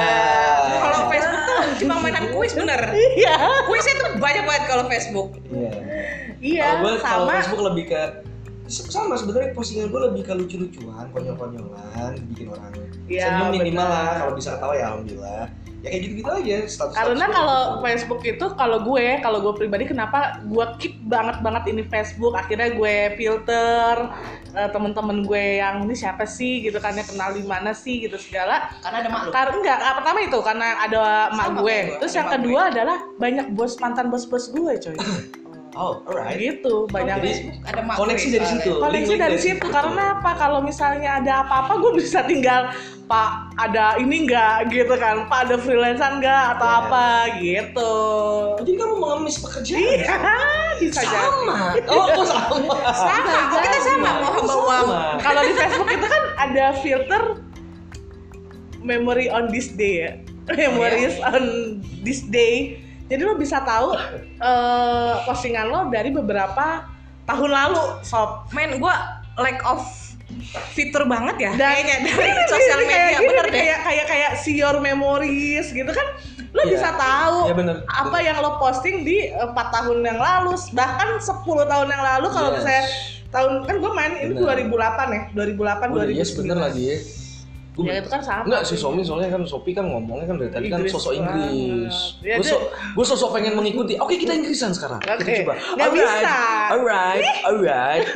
[0.84, 2.82] Kalau Facebook tuh cuma mainan kuis bener.
[3.16, 3.64] Iya.
[3.64, 5.30] Kuisnya tuh banyak banget kalau Facebook.
[5.48, 5.72] Iya.
[6.38, 7.34] Iya, kalau gue kalau sama.
[7.42, 8.02] Facebook lebih ke
[8.68, 12.72] sama sebenarnya postingan gue lebih ke lucu-lucuan, konyol-konyolan, bikin orang
[13.08, 14.12] Iya, senyum minimal lah.
[14.20, 15.48] Kalau bisa ketawa ya alhamdulillah.
[15.86, 16.96] Ya kayak gitu-gitu aja status.
[16.98, 21.86] Karena kalau Facebook itu kalau gue, kalau gue pribadi kenapa gue keep banget banget ini
[21.86, 23.96] Facebook, akhirnya gue filter
[24.58, 28.18] eh, temen-temen gue yang ini siapa sih gitu kan ya kenal di mana sih gitu
[28.18, 28.74] segala.
[28.82, 29.32] Karena ada maklum.
[29.32, 31.02] Karena enggak, ah, pertama itu karena ada
[31.32, 31.78] mak gue.
[32.02, 34.98] Terus ada yang mak kedua adalah banyak bos mantan bos-bos gue, coy.
[35.78, 36.34] Oh, alright.
[36.36, 37.32] gitu, banyak Jadi,
[37.64, 38.72] Ada mak koneksi gue dari situ.
[38.76, 39.68] koneksi dari dari situ situ.
[39.70, 42.74] karena apa kalau misalnya ada apa-apa gue bisa tinggal
[43.06, 46.78] pak ada ini enggak gitu kan pak ada freelancer enggak atau Ya.
[46.82, 47.06] apa
[47.38, 47.94] gitu
[48.60, 49.80] Jadi kamu mengemis pekerjaan.
[49.80, 50.18] iya
[50.82, 51.58] bisa jadi Sama.
[51.94, 52.76] Oh, kok sama?
[52.92, 54.84] sama Oh, kita sama mau hamba uang.
[54.84, 55.02] Sama.
[55.22, 57.24] kalau di Facebook itu kan ada filter
[58.80, 60.12] memory on this day ya
[60.50, 61.44] memories on
[62.02, 63.96] this day jadi lo bisa tahu
[64.38, 66.84] eh, postingan lo dari beberapa
[67.24, 68.94] tahun lalu sob Men, gue
[69.38, 69.84] lack of
[70.70, 71.52] fitur banget ya.
[71.54, 73.54] dan kayaknya dari sosial Ini kayak media gini bener deh.
[73.54, 76.08] kayak kayak kayak see your memories gitu kan
[76.50, 76.72] lo Iya.
[76.74, 77.76] bisa tahu Iya, bener.
[77.86, 81.32] apa yang lo posting di empat tahun yang lalu bahkan 10
[81.64, 82.56] tahun yang lalu kalau Yes.
[82.58, 82.84] misalnya
[83.28, 84.68] tahun kan gue main ini Bener.
[84.72, 86.98] 2008 ya 2008 Udah 2009 yes bener lagi ya.
[87.78, 90.50] Gua- ya itu kan sama Enggak si Somi soalnya kan Sopi kan ngomongnya kan dari
[90.50, 92.18] tadi kan sosok Inggris.
[92.20, 93.94] Ya, Gue so, gue sosok pengen mengikuti.
[93.96, 94.98] Oke kita Inggrisan sekarang.
[94.98, 95.34] Kita Oke.
[95.42, 95.54] coba.
[95.78, 96.34] Nggak bisa.
[96.68, 98.06] Alright, alright.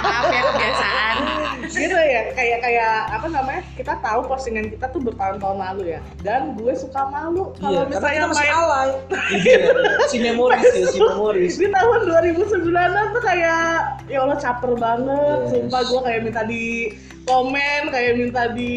[0.00, 1.16] Maaf ya kebiasaan.
[1.70, 6.58] gitu ya kayak kayak apa namanya kita tahu postingan kita tuh bertahun-tahun lalu ya dan
[6.58, 8.88] gue suka malu Iya, kalau karena misalnya kita masih main alay.
[9.38, 9.58] Iya,
[10.04, 11.52] si memoris ya, si memoris.
[11.54, 13.62] di tahun 2009 tuh kayak
[14.04, 15.50] ya Allah caper banget Yes.
[15.52, 16.64] sumpah gue kayak minta di
[17.30, 18.74] komen kayak minta di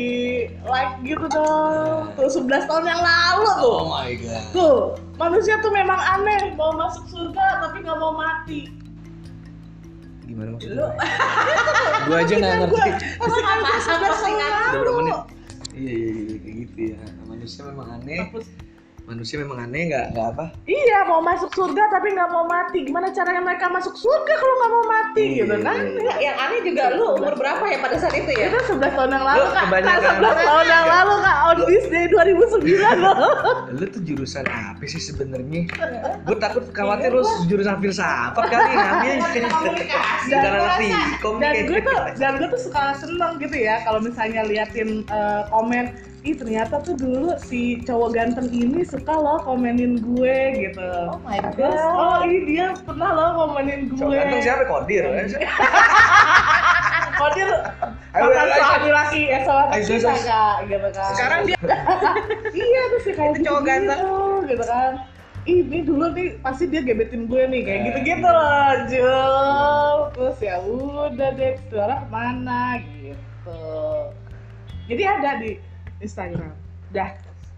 [0.70, 4.44] like gitu dong tuh 11 tahun yang lalu tuh Oh my god.
[4.54, 4.78] tuh
[5.18, 8.70] manusia tuh memang aneh mau masuk surga tapi nggak mau mati
[10.24, 10.88] Gimana maksudnya?
[12.08, 12.90] Gue aja nggak ngerti.
[13.20, 14.50] Orang Apa aja 11 tahun postingan?
[14.50, 15.18] Udah lalu berapa menit?
[15.74, 17.00] Iya, iya, iya, kayak gitu ya.
[17.28, 18.22] Manusia memang aneh.
[19.04, 20.46] Manusia memang aneh, nggak nggak apa?
[20.64, 22.88] Iya mau masuk surga tapi nggak mau mati.
[22.88, 25.76] Gimana caranya mereka masuk surga kalau nggak mau mati Iya, gitu kan?
[25.76, 28.48] iya, Yang aneh juga lu umur berapa ya pada saat itu ya?
[28.48, 29.64] Itu 11 tahun yang lalu Lu kak.
[29.68, 31.38] kebanyakan- 11 tahun yang lalu kak.
[31.44, 32.64] On this day 2009
[32.98, 33.18] loh.
[33.70, 35.62] Lu tuh jurusan apa sih sebenarnya?
[36.24, 39.16] Gue takut khawatir lu jurusan filsafat kali ngambil.
[41.20, 45.42] Bukan Dan gue tuh dan gue tuh suka seneng gitu ya kalau misalnya liatin eh,
[45.50, 45.92] komen
[46.24, 51.36] ih ternyata tuh dulu si cowok ganteng ini suka loh komenin gue gitu Oh my
[51.52, 55.04] Terus, oh ini dia pernah loh komenin gue Cowok ganteng siapa Kodir?
[57.20, 57.50] Kodir
[58.14, 58.64] Ayo, mantan ayo, ayo.
[58.64, 60.24] suami laki ya sama Ayo, kita ayo.
[60.24, 61.58] kak gitu kan Sekarang dia
[62.58, 64.02] iya tuh sih kayak Itu cowok gitu, ganteng.
[64.48, 64.92] gitu kan
[65.44, 67.84] Ih, ini dulu nih pasti dia gebetin gue nih kayak Eh.
[67.90, 73.60] gitu-gitu loh Jul terus ya udah deh suara ke mana gitu
[74.86, 75.50] jadi ada di
[76.04, 76.52] Instagram
[76.92, 77.10] udah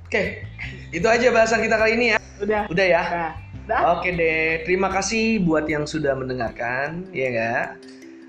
[0.05, 0.45] Oke,
[0.93, 2.17] itu aja bahasan kita kali ini ya.
[2.37, 3.01] udah Udah ya.
[3.03, 3.31] udah
[3.65, 7.65] udah Oke deh, terima kasih buat yang sudah mendengarkan, ya enggak?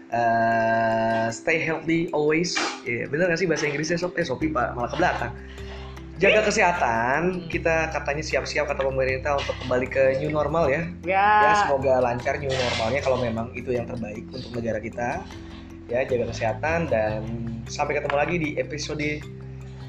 [0.08, 2.56] Eh, stay healthy always.
[2.88, 4.16] Ya, bener gak sih bahasa Inggrisnya Sob?
[4.16, 5.32] Eh, Sopi Pak, malah ke belakang.
[6.16, 10.88] Jaga kesehatan, kita katanya siap-siap kata pemerintah untuk kembali ke new normal ya.
[11.04, 15.20] ya, Ya, semoga lancar new normalnya kalau memang itu yang terbaik untuk negara kita.
[15.92, 17.20] Ya, jaga kesehatan dan
[17.68, 19.04] sampai ketemu lagi di episode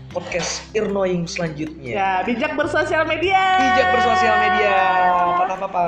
[0.10, 1.92] podcast Irnoing selanjutnya.
[1.94, 4.76] ya bijak bersosial media Bijak bersosial media.
[5.48, 5.86] Papa-papa.